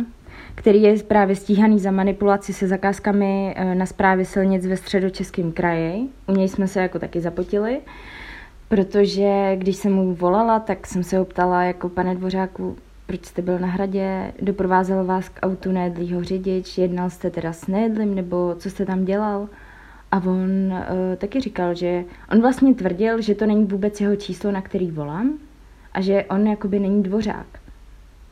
který 0.60 0.82
je 0.82 1.04
právě 1.04 1.36
stíhaný 1.36 1.80
za 1.80 1.92
manipulaci 1.92 2.54
se 2.54 2.68
zakázkami 2.68 3.54
eh, 3.56 3.76
na 3.76 3.86
správě 3.86 4.26
silnic 4.26 4.66
ve 4.66 4.78
středočeském 4.78 5.52
kraji. 5.52 6.10
U 6.28 6.32
něj 6.32 6.48
jsme 6.48 6.68
se 6.68 6.82
jako 6.82 7.00
taky 7.00 7.22
zapotili, 7.22 7.80
protože 8.70 9.56
když 9.56 9.76
jsem 9.76 9.94
mu 9.94 10.16
volala, 10.16 10.60
tak 10.60 10.88
jsem 10.88 11.04
se 11.04 11.18
ho 11.18 11.26
ptala 11.26 11.64
jako 11.64 11.90
pane 11.90 12.16
Dvořáku, 12.16 12.76
proč 13.06 13.26
jste 13.26 13.42
byl 13.42 13.60
na 13.60 13.68
hradě, 13.68 14.34
doprovázel 14.42 15.06
vás 15.06 15.30
k 15.30 15.40
autu 15.42 15.72
nejedlýho 15.72 16.24
řidič, 16.24 16.78
jednal 16.78 17.10
jste 17.10 17.30
teda 17.30 17.54
s 17.54 17.68
nejedlým, 17.68 18.16
nebo 18.16 18.56
co 18.58 18.70
jste 18.70 18.86
tam 18.86 19.06
dělal? 19.06 19.50
A 20.12 20.18
on 20.18 20.72
uh, 20.72 20.80
taky 21.18 21.42
říkal, 21.42 21.76
že 21.76 22.04
on 22.32 22.42
vlastně 22.42 22.76
tvrdil, 22.76 23.22
že 23.22 23.36
to 23.36 23.46
není 23.46 23.66
vůbec 23.66 24.02
jeho 24.02 24.16
číslo, 24.16 24.52
na 24.52 24.62
který 24.62 24.92
volám 24.92 25.34
a 25.94 26.02
že 26.02 26.26
on 26.30 26.48
jakoby 26.48 26.80
není 26.80 27.04
dvořák. 27.04 27.46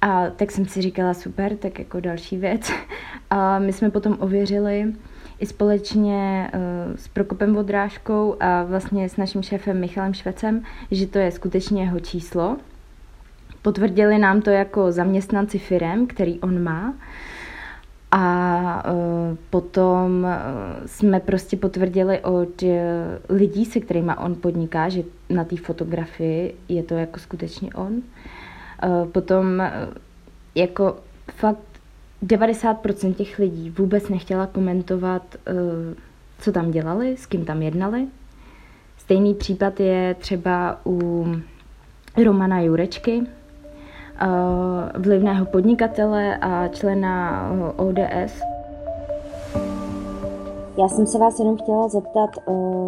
A 0.02 0.30
tak 0.30 0.52
jsem 0.52 0.66
si 0.66 0.82
říkala, 0.82 1.14
super, 1.14 1.56
tak 1.56 1.80
jako 1.80 2.00
další 2.00 2.38
věc. 2.38 2.72
A 3.30 3.60
my 3.60 3.74
jsme 3.74 3.90
potom 3.90 4.18
ověřili, 4.20 4.94
i 5.40 5.46
společně 5.46 6.52
uh, 6.54 6.96
s 6.96 7.08
Prokopem 7.08 7.54
Vodrážkou 7.56 8.36
a 8.40 8.64
vlastně 8.64 9.10
s 9.10 9.18
naším 9.18 9.44
šéfem 9.44 9.80
Michalem 9.80 10.14
Švecem, 10.14 10.64
že 10.92 11.08
to 11.08 11.20
je 11.20 11.32
skutečně 11.32 11.84
jeho 11.84 12.00
číslo. 12.00 12.58
Potvrdili 13.62 14.18
nám 14.18 14.42
to 14.42 14.50
jako 14.50 14.92
zaměstnanci 14.92 15.60
firem, 15.60 16.08
který 16.08 16.40
on 16.40 16.64
má. 16.64 16.94
A 18.12 18.84
uh, 18.92 19.38
potom 19.50 20.24
uh, 20.24 20.86
jsme 20.86 21.20
prostě 21.20 21.58
potvrdili 21.58 22.20
od 22.20 22.64
lidí, 23.30 23.66
se 23.66 23.80
kterými 23.80 24.12
on 24.18 24.36
podniká, 24.36 24.90
že 24.90 25.04
na 25.30 25.44
té 25.44 25.58
fotografii 25.58 26.56
je 26.70 26.84
to 26.84 26.94
jako 26.94 27.20
skutečně 27.20 27.70
on. 27.74 28.02
Uh, 28.86 29.08
potom 29.08 29.60
uh, 29.60 29.94
jako 30.56 30.98
fakt 31.32 31.60
90% 32.26 33.13
těch 33.13 33.40
lidí 33.40 33.70
vůbec 33.70 34.10
nechtěla 34.10 34.48
komentovat, 34.48 35.36
uh, 35.36 35.94
co 36.40 36.52
tam 36.52 36.72
dělali, 36.72 37.18
s 37.18 37.26
kým 37.26 37.46
tam 37.46 37.62
jednali. 37.62 38.08
Stejný 38.98 39.34
případ 39.34 39.80
je 39.80 40.16
třeba 40.20 40.80
u 40.86 41.28
Romana 42.24 42.60
Jurečky, 42.60 43.22
vlivného 44.96 45.46
podnikatele 45.46 46.38
a 46.38 46.68
člena 46.68 47.50
ODS. 47.76 48.57
Já 50.78 50.88
jsem 50.88 51.08
se 51.08 51.18
vás 51.18 51.40
jenom 51.40 51.58
chtěla 51.58 51.88
zeptat, 51.88 52.30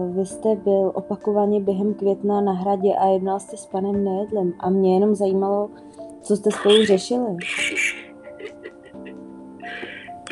vy 0.10 0.26
jste 0.26 0.56
byl 0.56 0.92
opakovaně 0.94 1.60
během 1.60 1.94
května 1.94 2.42
na 2.42 2.52
hradě 2.52 2.96
a 2.96 3.08
jednal 3.08 3.40
jste 3.40 3.58
s 3.58 3.66
panem 3.66 4.04
Nejedlem 4.04 4.54
a 4.60 4.70
mě 4.70 4.94
jenom 4.94 5.16
zajímalo, 5.16 5.70
co 6.22 6.36
jste 6.36 6.52
spolu 6.52 6.86
řešili. 6.86 7.26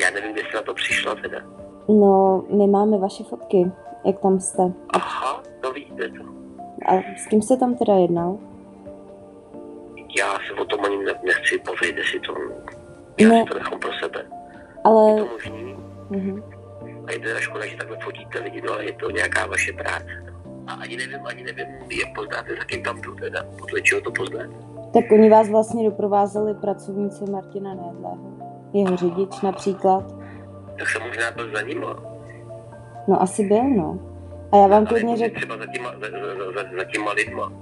Já 0.00 0.10
nevím, 0.10 0.32
kde 0.32 0.42
na 0.54 0.62
to 0.62 0.74
přišla 0.74 1.14
teda. 1.14 1.38
No, 1.88 2.44
my 2.50 2.66
máme 2.66 2.98
vaše 2.98 3.24
fotky, 3.24 3.70
jak 4.04 4.20
tam 4.20 4.40
jste. 4.40 4.72
Aha, 4.90 5.42
to 5.60 5.72
víte 5.72 6.08
to. 6.08 6.24
A 6.86 6.94
s 7.16 7.26
kým 7.26 7.42
jste 7.42 7.56
tam 7.56 7.74
teda 7.74 7.94
jednal? 7.94 8.38
Já 10.18 10.32
se 10.32 10.60
o 10.60 10.64
tom 10.64 10.84
ani 10.84 10.96
nechci 11.04 11.58
povědět, 11.58 11.98
jestli 11.98 12.20
to... 12.20 12.34
Já 13.20 13.28
ne. 13.28 13.42
si 13.42 13.48
to 13.48 13.54
nechám 13.54 13.78
pro 13.78 13.90
sebe. 14.02 14.26
Ale... 14.84 15.10
Je 15.10 15.24
to 15.24 15.28
možný. 15.32 15.76
Mm-hmm. 16.10 16.57
A 17.08 17.12
je 17.12 17.18
teda 17.18 17.40
škoda, 17.40 17.66
že 17.66 17.76
takhle 17.76 17.96
fotíte 18.04 18.38
lidi, 18.38 18.62
no 18.66 18.72
ale 18.72 18.84
je 18.84 18.92
to 18.92 19.10
nějaká 19.10 19.46
vaše 19.46 19.72
práce. 19.72 20.24
A 20.66 20.72
ani 20.72 20.96
nevím, 20.96 21.18
ani 21.24 21.42
nevím, 21.42 21.66
jak 21.90 22.14
poznáte, 22.14 22.54
za 22.54 22.64
kým 22.64 22.82
tam 22.82 23.00
jdu 23.00 23.14
teda, 23.14 23.44
podle 23.58 23.82
čeho 23.82 24.00
to 24.00 24.10
poznáte. 24.10 24.54
Tak 24.92 25.12
oni 25.12 25.30
vás 25.30 25.48
vlastně 25.48 25.84
doprovázeli 25.84 26.54
pracovníci 26.54 27.24
Martina 27.30 27.70
Nedlého. 27.74 28.18
Jeho 28.72 28.96
řidič 28.96 29.40
například. 29.40 30.04
Tak 30.78 30.88
jsem 30.90 31.02
možná 31.02 31.30
byl 31.30 31.52
za 31.52 31.62
ním. 31.62 31.84
No 33.08 33.22
asi 33.22 33.44
byl, 33.44 33.64
no. 33.64 33.98
A 34.52 34.56
já 34.56 34.66
vám 34.66 34.86
klidně 34.86 35.16
řeknu... 35.16 35.36
Třeba 35.36 35.56
za 35.56 35.66
těma, 35.66 35.92
za, 35.92 36.06
za, 36.10 36.52
za, 36.52 36.76
za 36.78 36.84
těma 36.84 37.12
lidma. 37.12 37.52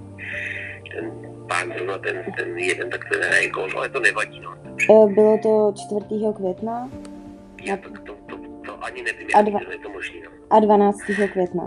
Ten 0.94 1.12
pán 1.48 1.72
zrovna 1.76 1.98
ten, 1.98 2.24
ten 2.36 2.58
jeden, 2.58 2.90
tak 2.90 3.00
ten 3.12 3.22
hraje 3.22 3.50
golf, 3.50 3.76
ale 3.76 3.88
to 3.88 4.00
nevadí, 4.00 4.40
no. 4.40 4.54
E, 4.90 5.14
bylo 5.14 5.38
to 5.38 5.72
4. 5.76 6.04
května? 6.36 6.90
Já 7.62 7.76
to, 7.76 7.90
ani 8.80 9.02
nevím, 9.02 9.28
a 9.34 9.42
dva... 9.42 9.60
je 9.70 9.78
to 9.78 9.90
možný, 9.90 10.22
no. 10.24 10.30
A 10.50 10.60
12. 10.60 10.98
května. 11.32 11.66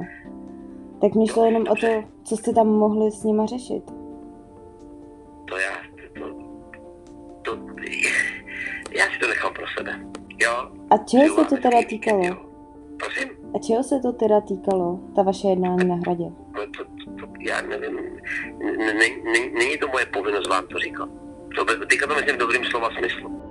Tak 1.01 1.15
mi 1.15 1.27
šlo 1.27 1.45
jenom 1.45 1.63
dobře. 1.63 1.97
o 1.97 2.01
to, 2.01 2.07
co 2.23 2.37
jste 2.37 2.53
tam 2.53 2.67
mohli 2.67 3.11
s 3.11 3.23
nima 3.23 3.45
řešit. 3.45 3.83
To 5.45 5.57
já, 5.57 5.71
to, 6.13 6.35
to, 7.41 7.57
já 8.91 9.05
si 9.05 9.19
to 9.19 9.27
nechám 9.27 9.53
pro 9.53 9.65
sebe, 9.77 9.99
jo? 10.41 10.71
A 10.89 10.97
čeho 10.97 11.35
se 11.35 11.49
to 11.49 11.61
teda 11.61 11.77
týkalo? 11.89 12.49
Prosím? 12.97 13.29
A 13.55 13.59
čeho 13.59 13.83
se 13.83 13.99
to 13.99 14.11
teda 14.13 14.41
týkalo, 14.41 14.99
ta 15.15 15.21
vaše 15.23 15.47
jednání 15.47 15.87
na 15.87 15.95
hradě? 15.95 16.25
To, 16.55 16.61
to, 16.77 16.83
to 17.19 17.33
já 17.39 17.61
nevím, 17.61 17.99
není 19.53 19.77
to 19.77 19.87
moje 19.87 20.05
povinnost 20.05 20.47
vám 20.47 20.67
to 20.67 20.79
říkat. 20.79 21.09
To, 21.55 21.65
teďka 21.85 22.07
to 22.07 22.15
myslím 22.15 22.35
v 22.35 22.39
dobrým 22.39 22.65
slova 22.65 22.89
smyslu. 22.97 23.48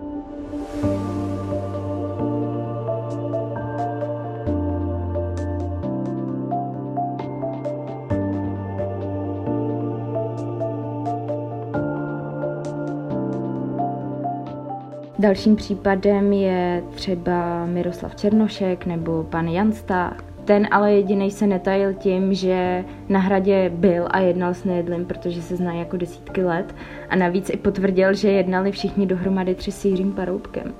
Dalším 15.20 15.56
případem 15.56 16.32
je 16.32 16.82
třeba 16.94 17.66
Miroslav 17.66 18.16
Černošek 18.16 18.86
nebo 18.86 19.24
pan 19.24 19.48
Jansta. 19.48 20.16
Ten 20.44 20.68
ale 20.70 20.92
jediný 20.92 21.30
se 21.30 21.46
netajil 21.46 21.94
tím, 21.94 22.34
že 22.34 22.84
na 23.08 23.20
hradě 23.20 23.70
byl 23.74 24.08
a 24.10 24.18
jednal 24.18 24.54
s 24.54 24.64
Nejedlým, 24.64 25.04
protože 25.04 25.42
se 25.42 25.56
zná 25.56 25.72
jako 25.72 25.96
desítky 25.96 26.44
let. 26.44 26.74
A 27.10 27.16
navíc 27.16 27.50
i 27.50 27.56
potvrdil, 27.56 28.14
že 28.14 28.30
jednali 28.30 28.72
všichni 28.72 29.06
dohromady 29.06 29.54
tři 29.54 29.72
s 29.72 29.84
Jiřím 29.84 30.12
Paroubkem. 30.12 30.74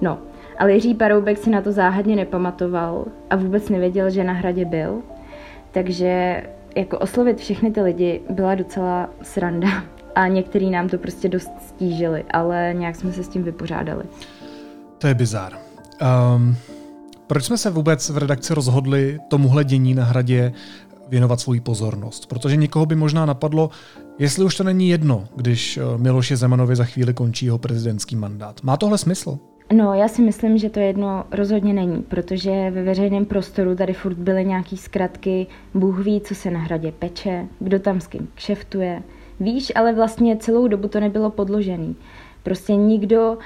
No, 0.00 0.18
ale 0.58 0.72
Jiří 0.72 0.94
Paroubek 0.94 1.38
si 1.38 1.50
na 1.50 1.62
to 1.62 1.72
záhadně 1.72 2.16
nepamatoval 2.16 3.04
a 3.30 3.36
vůbec 3.36 3.68
nevěděl, 3.68 4.10
že 4.10 4.24
na 4.24 4.32
hradě 4.32 4.64
byl. 4.64 5.02
Takže 5.70 6.42
jako 6.76 6.98
oslovit 6.98 7.38
všechny 7.38 7.70
ty 7.70 7.80
lidi 7.80 8.20
byla 8.30 8.54
docela 8.54 9.10
sranda 9.22 9.68
a 10.16 10.28
některý 10.28 10.70
nám 10.70 10.88
to 10.88 10.98
prostě 10.98 11.28
dost 11.28 11.50
stížili, 11.68 12.24
ale 12.30 12.74
nějak 12.78 12.96
jsme 12.96 13.12
se 13.12 13.24
s 13.24 13.28
tím 13.28 13.42
vypořádali. 13.42 14.04
To 14.98 15.06
je 15.06 15.14
bizár. 15.14 15.52
Um, 16.36 16.56
proč 17.26 17.44
jsme 17.44 17.58
se 17.58 17.70
vůbec 17.70 18.10
v 18.10 18.18
redakci 18.18 18.54
rozhodli 18.54 19.18
tomuhle 19.28 19.64
dění 19.64 19.94
na 19.94 20.04
hradě 20.04 20.52
věnovat 21.08 21.40
svou 21.40 21.60
pozornost? 21.60 22.26
Protože 22.26 22.56
někoho 22.56 22.86
by 22.86 22.94
možná 22.94 23.26
napadlo, 23.26 23.70
jestli 24.18 24.44
už 24.44 24.56
to 24.56 24.64
není 24.64 24.88
jedno, 24.88 25.24
když 25.36 25.76
eh, 25.76 25.98
Miloše 25.98 26.36
Zemanovi 26.36 26.76
za 26.76 26.84
chvíli 26.84 27.14
končí 27.14 27.46
jeho 27.46 27.58
prezidentský 27.58 28.16
mandát. 28.16 28.62
Má 28.62 28.76
tohle 28.76 28.98
smysl? 28.98 29.38
No, 29.72 29.94
já 29.94 30.08
si 30.08 30.22
myslím, 30.22 30.58
že 30.58 30.70
to 30.70 30.80
jedno 30.80 31.24
rozhodně 31.30 31.72
není, 31.72 32.02
protože 32.02 32.70
ve 32.70 32.82
veřejném 32.82 33.24
prostoru 33.24 33.76
tady 33.76 33.92
furt 33.92 34.18
byly 34.18 34.44
nějaký 34.44 34.76
zkratky, 34.76 35.46
Bůh 35.74 35.98
ví, 35.98 36.20
co 36.20 36.34
se 36.34 36.50
na 36.50 36.60
hradě 36.60 36.92
peče, 36.92 37.46
kdo 37.58 37.78
tam 37.78 38.00
s 38.00 38.06
kým 38.06 38.28
kšeftuje, 38.34 39.02
Víš, 39.40 39.72
ale 39.74 39.92
vlastně 39.92 40.36
celou 40.36 40.68
dobu 40.68 40.88
to 40.88 41.00
nebylo 41.00 41.30
podložený. 41.30 41.96
Prostě 42.42 42.76
nikdo, 42.76 43.38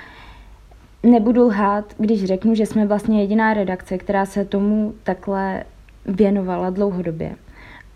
nebudu 1.03 1.46
lhát, 1.46 1.94
když 1.98 2.24
řeknu, 2.24 2.55
že 2.55 2.66
jsme 2.66 2.87
vlastně 2.87 3.20
jediná 3.20 3.55
redakce, 3.55 3.98
která 3.98 4.26
se 4.26 4.44
tomu 4.44 4.94
takhle 5.03 5.64
věnovala 6.07 6.70
dlouhodobě. 6.70 7.37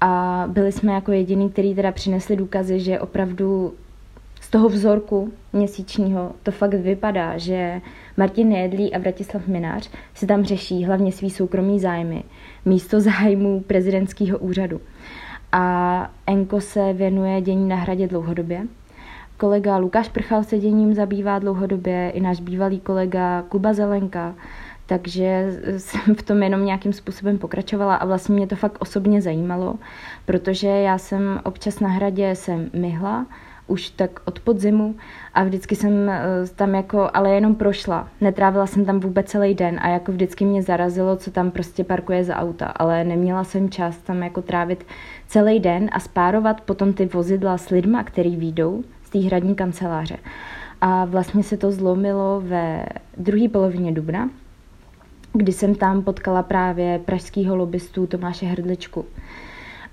A 0.01 0.45
byli 0.49 0.73
jsme 0.73 0.93
jako 0.93 1.13
jediný, 1.13 1.51
který 1.51 1.75
teda 1.75 1.93
přinesli 1.93 2.37
důkazy, 2.37 2.81
že 2.81 3.01
opravdu 3.01 3.75
z 4.41 4.51
toho 4.51 4.69
vzorku 4.69 5.33
měsíčního 5.53 6.33
to 6.43 6.51
fakt 6.51 6.75
vypadá, 6.75 7.39
že 7.39 7.81
Martin 8.17 8.49
Nejedlí 8.49 8.95
a 8.95 8.99
Vratislav 8.99 9.47
Minář 9.47 9.91
si 10.15 10.27
tam 10.27 10.45
řeší 10.45 10.85
hlavně 10.85 11.13
svý 11.13 11.31
soukromý 11.31 11.81
zájmy 11.81 12.23
místo 12.65 13.01
zájmů 13.01 13.61
prezidentského 13.61 14.39
úřadu 14.39 14.81
a 15.55 16.11
Enko 16.27 16.61
se 16.61 16.93
věnuje 16.93 17.41
dění 17.41 17.69
na 17.69 17.77
hradě 17.77 18.09
dlouhodobě. 18.09 18.67
Kolega 19.37 19.77
Lukáš 19.77 20.09
Prchal 20.09 20.45
se 20.45 20.59
děním 20.59 20.95
zabývá 20.95 21.39
dlouhodobě, 21.39 22.11
i 22.15 22.21
náš 22.21 22.41
bývalý 22.41 22.81
kolega 22.81 23.43
Kuba 23.49 23.73
Zelenka, 23.73 24.35
takže 24.87 25.61
jsem 25.77 26.15
v 26.15 26.23
tom 26.23 26.43
jenom 26.43 26.65
nějakým 26.65 26.93
způsobem 26.93 27.39
pokračovala 27.39 27.95
a 27.95 28.07
vlastně 28.07 28.35
mě 28.35 28.47
to 28.47 28.57
fakt 28.57 28.77
osobně 28.79 29.23
zajímalo, 29.23 29.75
protože 30.27 30.69
já 30.69 30.99
jsem 30.99 31.41
občas 31.45 31.81
na 31.81 31.89
hradě 31.89 32.35
jsem 32.35 32.71
myhla, 32.73 33.27
už 33.67 33.91
tak 33.91 34.21
od 34.25 34.41
podzimu 34.41 34.95
a 35.35 35.45
vždycky 35.45 35.77
jsem 35.77 36.09
eh, 36.09 36.23
tam 36.57 36.75
jako, 36.75 37.11
ale 37.15 37.35
jenom 37.35 37.55
prošla. 37.55 38.09
Netrávila 38.21 38.67
jsem 38.67 38.85
tam 38.85 39.01
vůbec 39.01 39.27
celý 39.27 39.55
den 39.55 39.79
a 39.83 39.89
jako 39.89 40.13
vždycky 40.13 40.45
mě 40.45 40.63
zarazilo, 40.63 41.17
co 41.17 41.31
tam 41.31 41.51
prostě 41.51 41.85
parkuje 41.85 42.25
za 42.25 42.37
auta, 42.37 42.67
ale 42.67 43.05
neměla 43.05 43.45
jsem 43.45 43.71
čas 43.71 43.97
tam 43.97 44.23
jako 44.23 44.43
trávit 44.43 44.87
celý 45.29 45.61
den 45.61 45.89
a 45.93 46.01
spárovat 46.01 46.61
potom 46.61 46.93
ty 46.93 47.07
vozidla 47.07 47.59
s 47.59 47.69
lidma, 47.69 48.05
který 48.05 48.37
výjdou 48.37 48.85
z 49.05 49.11
té 49.11 49.19
hradní 49.19 49.55
kanceláře. 49.55 50.17
A 50.81 51.05
vlastně 51.05 51.43
se 51.43 51.57
to 51.57 51.73
zlomilo 51.73 52.43
ve 52.45 52.87
druhé 53.17 53.49
polovině 53.49 53.93
dubna, 53.93 54.31
kdy 55.33 55.53
jsem 55.53 55.75
tam 55.75 56.03
potkala 56.03 56.43
právě 56.43 56.99
pražského 57.05 57.57
lobbystu 57.57 58.07
Tomáše 58.07 58.47
Hrdličku. 58.47 59.05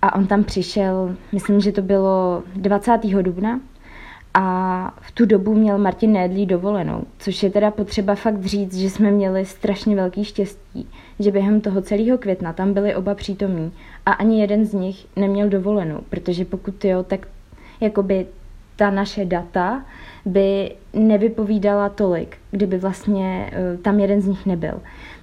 A 0.02 0.15
on 0.15 0.28
tam 0.28 0.44
přišel, 0.44 1.15
myslím, 1.32 1.60
že 1.60 1.72
to 1.72 1.82
bylo 1.82 2.44
20. 2.56 2.98
dubna, 3.22 3.60
a 4.34 4.98
v 5.02 5.12
tu 5.12 5.26
dobu 5.26 5.54
měl 5.56 5.78
Martin 5.78 6.12
Nédlí 6.12 6.46
dovolenou, 6.46 7.04
což 7.20 7.44
je 7.44 7.50
teda 7.50 7.72
potřeba 7.72 8.15
fakt 8.15 8.46
říct, 8.46 8.78
že 8.78 8.89
jsme 8.89 9.12
měli 9.12 9.46
strašně 9.46 9.96
velký 9.96 10.26
štěstí, 10.26 10.89
že 11.20 11.32
během 11.32 11.62
toho 11.62 11.82
celého 11.82 12.17
května 12.17 12.54
tam 12.54 12.74
byli 12.74 12.96
oba 12.96 13.15
přítomní 13.15 13.72
a 14.06 14.12
ani 14.12 14.41
jeden 14.41 14.65
z 14.65 14.74
nich 14.74 15.08
neměl 15.15 15.50
dovolenou, 15.50 16.00
protože 16.10 16.46
pokud 16.46 16.86
jo, 16.86 17.04
tak 17.04 17.28
jakoby 17.82 18.28
ta 18.76 18.89
naše 18.89 19.26
data 19.26 19.86
by 20.26 20.72
nevypovídala 20.94 21.89
tolik, 21.89 22.38
kdyby 22.52 22.78
vlastně 22.78 23.52
eh, 23.54 23.78
tam 23.78 24.00
jeden 24.00 24.22
z 24.22 24.28
nich 24.28 24.46
nebyl. 24.46 24.82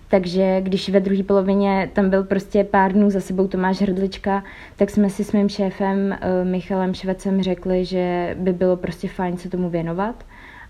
Takže 0.09 0.61
když 0.61 0.89
ve 0.89 1.01
druhé 1.01 1.23
polovině 1.23 1.91
tam 1.93 2.11
byl 2.11 2.25
prostě 2.25 2.65
pár 2.65 2.93
dnů 2.93 3.11
za 3.11 3.21
sebou 3.21 3.49
Tomáš 3.49 3.81
Hrdlička, 3.81 4.45
tak 4.77 4.91
jsme 4.91 5.11
si 5.11 5.25
s 5.25 5.33
mým 5.33 5.49
šéfem 5.49 6.13
eh, 6.13 6.45
Michalem 6.45 6.95
Švecem 6.95 7.43
řekli, 7.43 7.85
že 7.85 8.37
by 8.39 8.53
bylo 8.53 8.77
prostě 8.77 9.09
fajn 9.09 9.37
se 9.37 9.51
tomu 9.51 9.71
věnovat. 9.71 10.25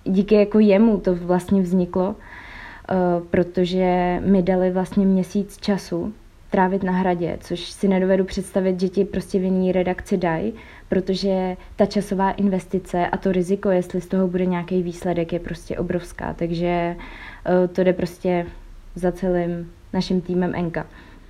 Díky 0.05 0.35
jako 0.35 0.59
jemu 0.59 0.99
to 1.01 1.15
vlastně 1.15 1.63
vzniklo, 1.63 2.15
eh, 2.15 2.95
protože 3.31 4.21
mi 4.25 4.43
dali 4.43 4.71
vlastně 4.71 5.07
měsíc 5.07 5.57
času 5.57 6.13
trávit 6.51 6.83
na 6.83 6.93
hradě, 6.93 7.39
což 7.41 7.61
si 7.61 7.89
nedovedu 7.89 8.25
představit, 8.25 8.81
že 8.81 8.89
ti 8.89 9.05
prostě 9.05 9.39
v 9.39 9.43
jiný 9.43 9.73
redakci 9.73 10.17
dají, 10.17 10.55
protože 10.89 11.57
ta 11.77 11.87
časová 11.87 12.31
investice 12.31 13.07
a 13.07 13.17
to 13.17 13.33
riziko, 13.33 13.71
jestli 13.71 14.01
z 14.01 14.07
toho 14.07 14.29
bude 14.29 14.47
nějaký 14.47 14.83
výsledek, 14.83 15.33
je 15.33 15.39
prostě 15.39 15.79
obrovská. 15.79 16.35
Takže 16.35 16.97
eh, 17.47 17.69
to 17.69 17.85
jde 17.85 17.93
prostě 17.93 18.47
za 18.99 19.13
celým 19.13 19.71
naším 19.93 20.21
týmem 20.21 20.55
Enka. 20.55 20.87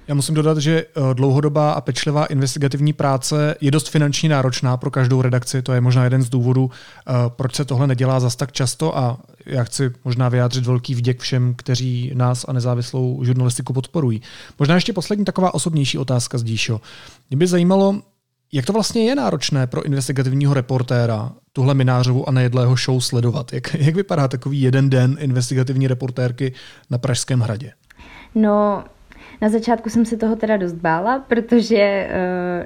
Já 0.09 0.15
musím 0.15 0.35
dodat, 0.35 0.59
že 0.59 0.81
eh, 0.81 1.15
dlouhodobá 1.15 1.73
a 1.73 1.81
pečlivá 1.81 2.27
investigativní 2.27 2.93
práce 2.93 3.55
je 3.61 3.71
dost 3.71 3.89
finančně 3.89 4.29
náročná 4.29 4.77
pro 4.77 4.91
každou 4.91 5.23
redakci. 5.23 5.63
To 5.63 5.73
je 5.73 5.81
možná 5.81 6.05
jeden 6.05 6.23
z 6.23 6.29
důvodů, 6.29 6.71
eh, 6.71 7.13
proč 7.29 7.55
se 7.55 7.65
tohle 7.65 7.87
nedělá 7.87 8.21
zas 8.21 8.37
tak 8.37 8.53
často 8.53 8.99
a 8.99 9.19
já 9.47 9.65
chci 9.65 9.91
možná 10.05 10.29
vyjádřit 10.29 10.67
velký 10.67 10.95
vděk 10.95 11.21
všem, 11.21 11.55
kteří 11.55 12.13
nás 12.15 12.45
a 12.49 12.53
nezávislou 12.53 13.25
žurnalistiku 13.25 13.73
podporují. 13.73 14.23
Možná 14.59 14.75
ještě 14.75 14.93
poslední 14.93 15.25
taková 15.25 15.55
osobnější 15.55 15.99
otázka 15.99 16.39
z 16.39 16.43
Díšo. 16.43 16.81
Mě 17.31 17.37
by 17.37 17.47
zajímalo, 17.47 18.01
jak 18.53 18.67
to 18.67 18.73
vlastně 18.73 19.05
je 19.05 19.15
náročné 19.15 19.67
pro 19.67 19.83
investigativního 19.83 20.55
reportéra 20.55 21.33
tuhle 21.53 21.75
Minářovu 21.75 22.29
a 22.29 22.33
nejedlého 22.33 22.77
show 22.77 23.01
sledovat? 23.01 23.53
Jak, 23.53 23.75
jak 23.75 23.95
vypadá 23.95 24.29
takový 24.29 24.63
jeden 24.63 24.91
den 24.91 25.17
investigativní 25.21 25.87
reportérky 25.87 26.53
na 26.91 26.99
Pražském 26.99 27.41
hradě? 27.41 27.73
No, 28.35 28.85
na 29.41 29.49
začátku 29.49 29.91
jsem 29.91 30.05
se 30.05 30.17
toho 30.17 30.37
teda 30.37 30.57
dost 30.57 30.73
bála, 30.73 31.19
protože 31.19 32.09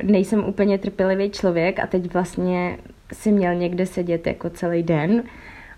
uh, 0.02 0.10
nejsem 0.10 0.44
úplně 0.44 0.78
trpělivý 0.78 1.30
člověk 1.30 1.78
a 1.78 1.86
teď 1.86 2.12
vlastně 2.12 2.78
si 3.12 3.32
měl 3.32 3.54
někde 3.54 3.86
sedět 3.86 4.26
jako 4.26 4.50
celý 4.50 4.82
den 4.82 5.22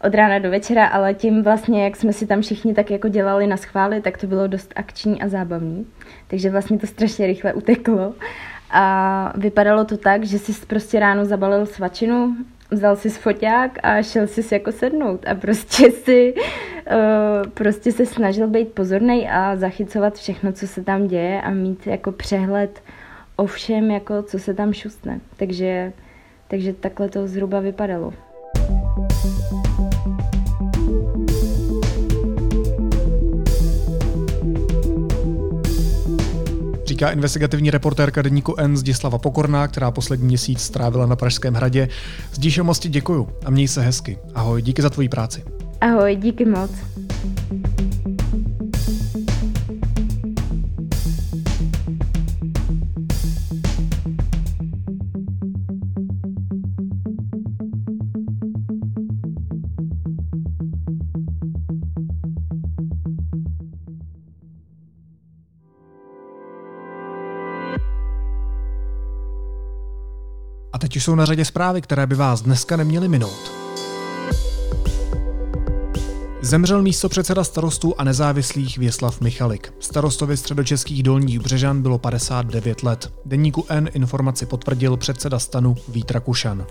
od 0.05 0.15
rána 0.15 0.39
do 0.39 0.51
večera, 0.51 0.87
ale 0.87 1.15
tím 1.15 1.43
vlastně, 1.43 1.85
jak 1.85 1.97
jsme 1.97 2.13
si 2.13 2.27
tam 2.27 2.41
všichni 2.41 2.75
tak 2.75 2.91
jako 2.91 3.09
dělali 3.09 3.47
na 3.47 3.57
schvály, 3.57 4.01
tak 4.01 4.19
to 4.19 4.27
bylo 4.27 4.47
dost 4.47 4.73
akční 4.77 5.23
a 5.23 5.29
zábavný. 5.29 5.87
Takže 6.27 6.51
vlastně 6.51 6.79
to 6.79 6.87
strašně 6.87 7.27
rychle 7.27 7.53
uteklo. 7.53 8.15
A 8.77 9.33
vypadalo 9.37 9.85
to 9.85 9.97
tak, 9.97 10.25
že 10.25 10.39
si 10.39 10.67
prostě 10.67 11.01
ráno 11.01 11.25
zabalil 11.25 11.67
svačinu, 11.67 12.37
vzal 12.71 12.97
si 12.97 13.11
foťák 13.11 13.79
a 13.83 14.03
šel 14.03 14.27
si 14.27 14.55
jako 14.55 14.73
sednout 14.73 15.25
a 15.29 15.35
prostě 15.35 15.91
si 15.91 16.35
uh, 16.35 17.51
prostě 17.51 17.93
se 17.93 18.07
snažil 18.07 18.49
být 18.49 18.69
pozorný 18.69 19.29
a 19.29 19.57
zachycovat 19.57 20.15
všechno, 20.15 20.53
co 20.53 20.67
se 20.67 20.85
tam 20.85 21.07
děje 21.07 21.43
a 21.43 21.51
mít 21.51 21.87
jako 21.87 22.13
přehled 22.13 22.83
o 23.37 23.47
všem, 23.47 23.91
jako 23.91 24.23
co 24.23 24.39
se 24.39 24.55
tam 24.55 24.73
šustne. 24.73 25.21
Takže, 25.37 25.93
takže 26.49 26.73
takhle 26.73 27.09
to 27.09 27.27
zhruba 27.27 27.61
vypadalo. 27.61 28.13
Říká 36.95 37.11
investigativní 37.11 37.71
reportérka 37.71 38.23
deníku 38.23 38.55
N 38.59 38.77
Zdislava 38.77 39.19
Pokorná, 39.19 39.69
která 39.69 39.91
poslední 39.91 40.27
měsíc 40.27 40.61
strávila 40.61 41.07
na 41.07 41.17
Pražském 41.17 41.55
hradě. 41.55 41.89
Zdíše 42.33 42.63
mosti 42.63 42.89
děkuju 42.89 43.29
a 43.45 43.51
měj 43.51 43.69
se 43.69 43.83
hezky. 43.83 44.19
Ahoj, 44.35 44.63
díky 44.63 44.83
za 44.83 44.91
tvoji 44.91 45.09
práci. 45.09 45.43
Ahoj, 45.81 46.17
díky 46.17 46.45
moc. 46.45 46.71
Jsou 71.05 71.15
na 71.15 71.25
řadě 71.25 71.45
zprávy, 71.45 71.83
které 71.83 72.07
by 72.07 72.15
vás 72.15 72.43
dneska 72.43 72.77
neměly 72.77 73.09
minout. 73.09 73.53
Zemřel 76.41 76.83
místo 76.83 77.09
předseda 77.09 77.45
starostů 77.45 77.95
a 77.99 78.05
nezávislých 78.05 78.79
Věslav 78.79 79.21
Michalik. 79.21 79.73
Starostovi 79.81 80.37
středočeských 80.37 81.03
dolních 81.03 81.41
Břežan 81.41 81.83
bylo 81.83 81.99
59 81.99 82.83
let. 82.83 83.13
Deníku 83.25 83.67
N 83.69 83.89
informaci 83.93 84.47
potvrdil 84.47 84.97
předseda 84.97 85.39
stanu 85.39 85.77
Vítra 85.89 86.21
Kušan. 86.21 86.67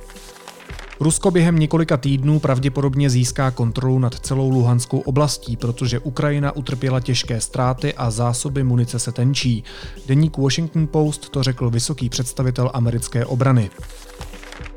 Rusko 1.00 1.32
během 1.32 1.60
několika 1.60 1.98
týdnů 1.98 2.40
pravděpodobně 2.40 3.10
získá 3.10 3.52
kontrolu 3.52 4.00
nad 4.00 4.20
celou 4.20 4.50
Luhanskou 4.50 5.00
oblastí, 5.00 5.58
protože 5.58 6.00
Ukrajina 6.00 6.56
utrpěla 6.56 7.00
těžké 7.00 7.42
ztráty 7.42 7.94
a 7.94 8.12
zásoby 8.12 8.64
munice 8.64 9.00
se 9.00 9.12
tenčí. 9.12 9.64
Deník 10.08 10.38
Washington 10.38 10.88
Post 10.88 11.30
to 11.30 11.44
řekl 11.44 11.70
vysoký 11.70 12.10
představitel 12.10 12.72
americké 12.74 13.26
obrany. 13.26 13.70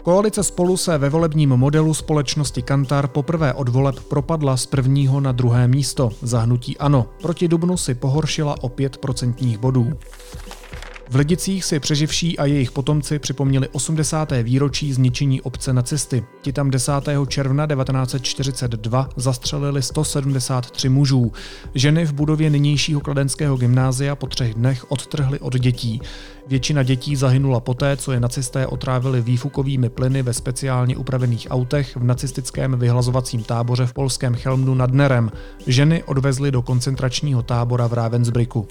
Koalice 0.06 0.42
spolu 0.42 0.76
se 0.76 0.98
ve 0.98 1.08
volebním 1.08 1.48
modelu 1.48 1.94
společnosti 1.94 2.62
Kantar 2.62 3.08
poprvé 3.08 3.54
od 3.54 3.68
voleb 3.68 4.00
propadla 4.00 4.56
z 4.56 4.66
prvního 4.66 5.20
na 5.20 5.32
druhé 5.32 5.68
místo. 5.68 6.10
Zahnutí 6.22 6.78
ano. 6.78 7.06
Proti 7.22 7.48
Dubnu 7.48 7.76
si 7.76 7.94
pohoršila 7.94 8.54
o 8.62 8.68
5 8.68 8.96
procentních 8.96 9.58
bodů. 9.58 9.92
V 11.10 11.14
Lidicích 11.14 11.64
si 11.64 11.80
přeživší 11.80 12.38
a 12.38 12.44
jejich 12.44 12.70
potomci 12.70 13.18
připomněli 13.18 13.68
80. 13.68 14.32
výročí 14.42 14.92
zničení 14.92 15.40
obce 15.40 15.72
nacisty. 15.72 16.24
Ti 16.42 16.52
tam 16.52 16.70
10. 16.70 16.92
června 17.28 17.66
1942 17.66 19.08
zastřelili 19.16 19.82
173 19.82 20.88
mužů. 20.88 21.32
Ženy 21.74 22.04
v 22.04 22.12
budově 22.12 22.50
nynějšího 22.50 23.00
kladenského 23.00 23.56
gymnázia 23.56 24.16
po 24.16 24.26
třech 24.26 24.54
dnech 24.54 24.90
odtrhly 24.90 25.38
od 25.38 25.56
dětí. 25.58 26.00
Většina 26.46 26.82
dětí 26.82 27.16
zahynula 27.16 27.60
poté, 27.60 27.96
co 27.96 28.12
je 28.12 28.20
nacisté 28.20 28.66
otrávili 28.66 29.22
výfukovými 29.22 29.88
plyny 29.88 30.22
ve 30.22 30.32
speciálně 30.32 30.96
upravených 30.96 31.46
autech 31.50 31.96
v 31.96 32.04
nacistickém 32.04 32.78
vyhlazovacím 32.78 33.42
táboře 33.42 33.86
v 33.86 33.92
polském 33.92 34.34
Chelmnu 34.34 34.74
nad 34.74 34.92
Nerem. 34.92 35.30
Ženy 35.66 36.02
odvezly 36.02 36.50
do 36.50 36.62
koncentračního 36.62 37.42
tábora 37.42 37.86
v 37.86 37.92
Ravensbrücku 37.92 38.68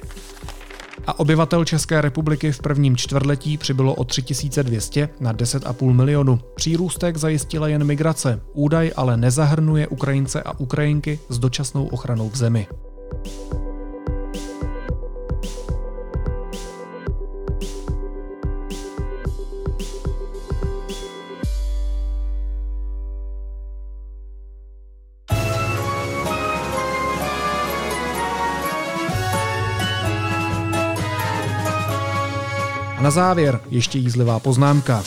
a 1.08 1.20
obyvatel 1.20 1.66
České 1.66 2.02
republiky 2.02 2.52
v 2.52 2.60
prvním 2.60 2.98
čtvrtletí 2.98 3.58
přibylo 3.58 3.94
o 3.94 4.04
3200 4.04 5.10
na 5.20 5.34
10,5 5.34 5.94
milionu. 5.94 6.40
Přírůstek 6.56 7.18
zajistila 7.18 7.68
jen 7.68 7.84
migrace, 7.84 8.42
údaj 8.54 8.92
ale 8.96 9.18
nezahrnuje 9.18 9.88
Ukrajince 9.88 10.44
a 10.44 10.60
Ukrajinky 10.60 11.20
s 11.30 11.40
dočasnou 11.40 11.86
ochranou 11.86 12.30
v 12.30 12.36
zemi. 12.36 12.68
Na 33.06 33.12
závěr 33.12 33.60
ještě 33.70 33.98
jízlivá 33.98 34.40
poznámka. 34.40 35.04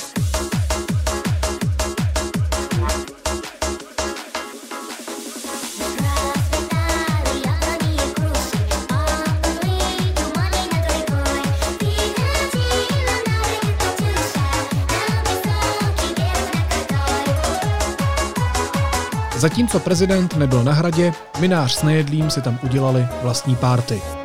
Zatímco 19.36 19.80
prezident 19.80 20.36
nebyl 20.36 20.64
na 20.64 20.72
hradě, 20.72 21.12
minář 21.40 21.72
s 21.72 21.82
nejedlým 21.82 22.30
si 22.30 22.42
tam 22.42 22.58
udělali 22.62 23.06
vlastní 23.22 23.56
párty. 23.56 24.17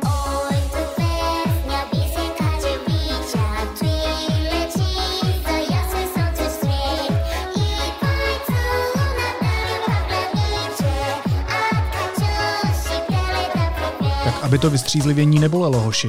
Aby 14.54 14.58
to 14.58 14.70
vystřízlivění 14.70 15.38
nebolelo 15.38 15.80
hoši. 15.80 16.08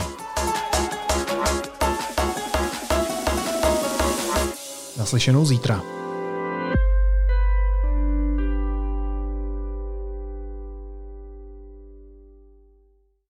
Naslyšenou 4.97 5.45
zítra. 5.45 5.94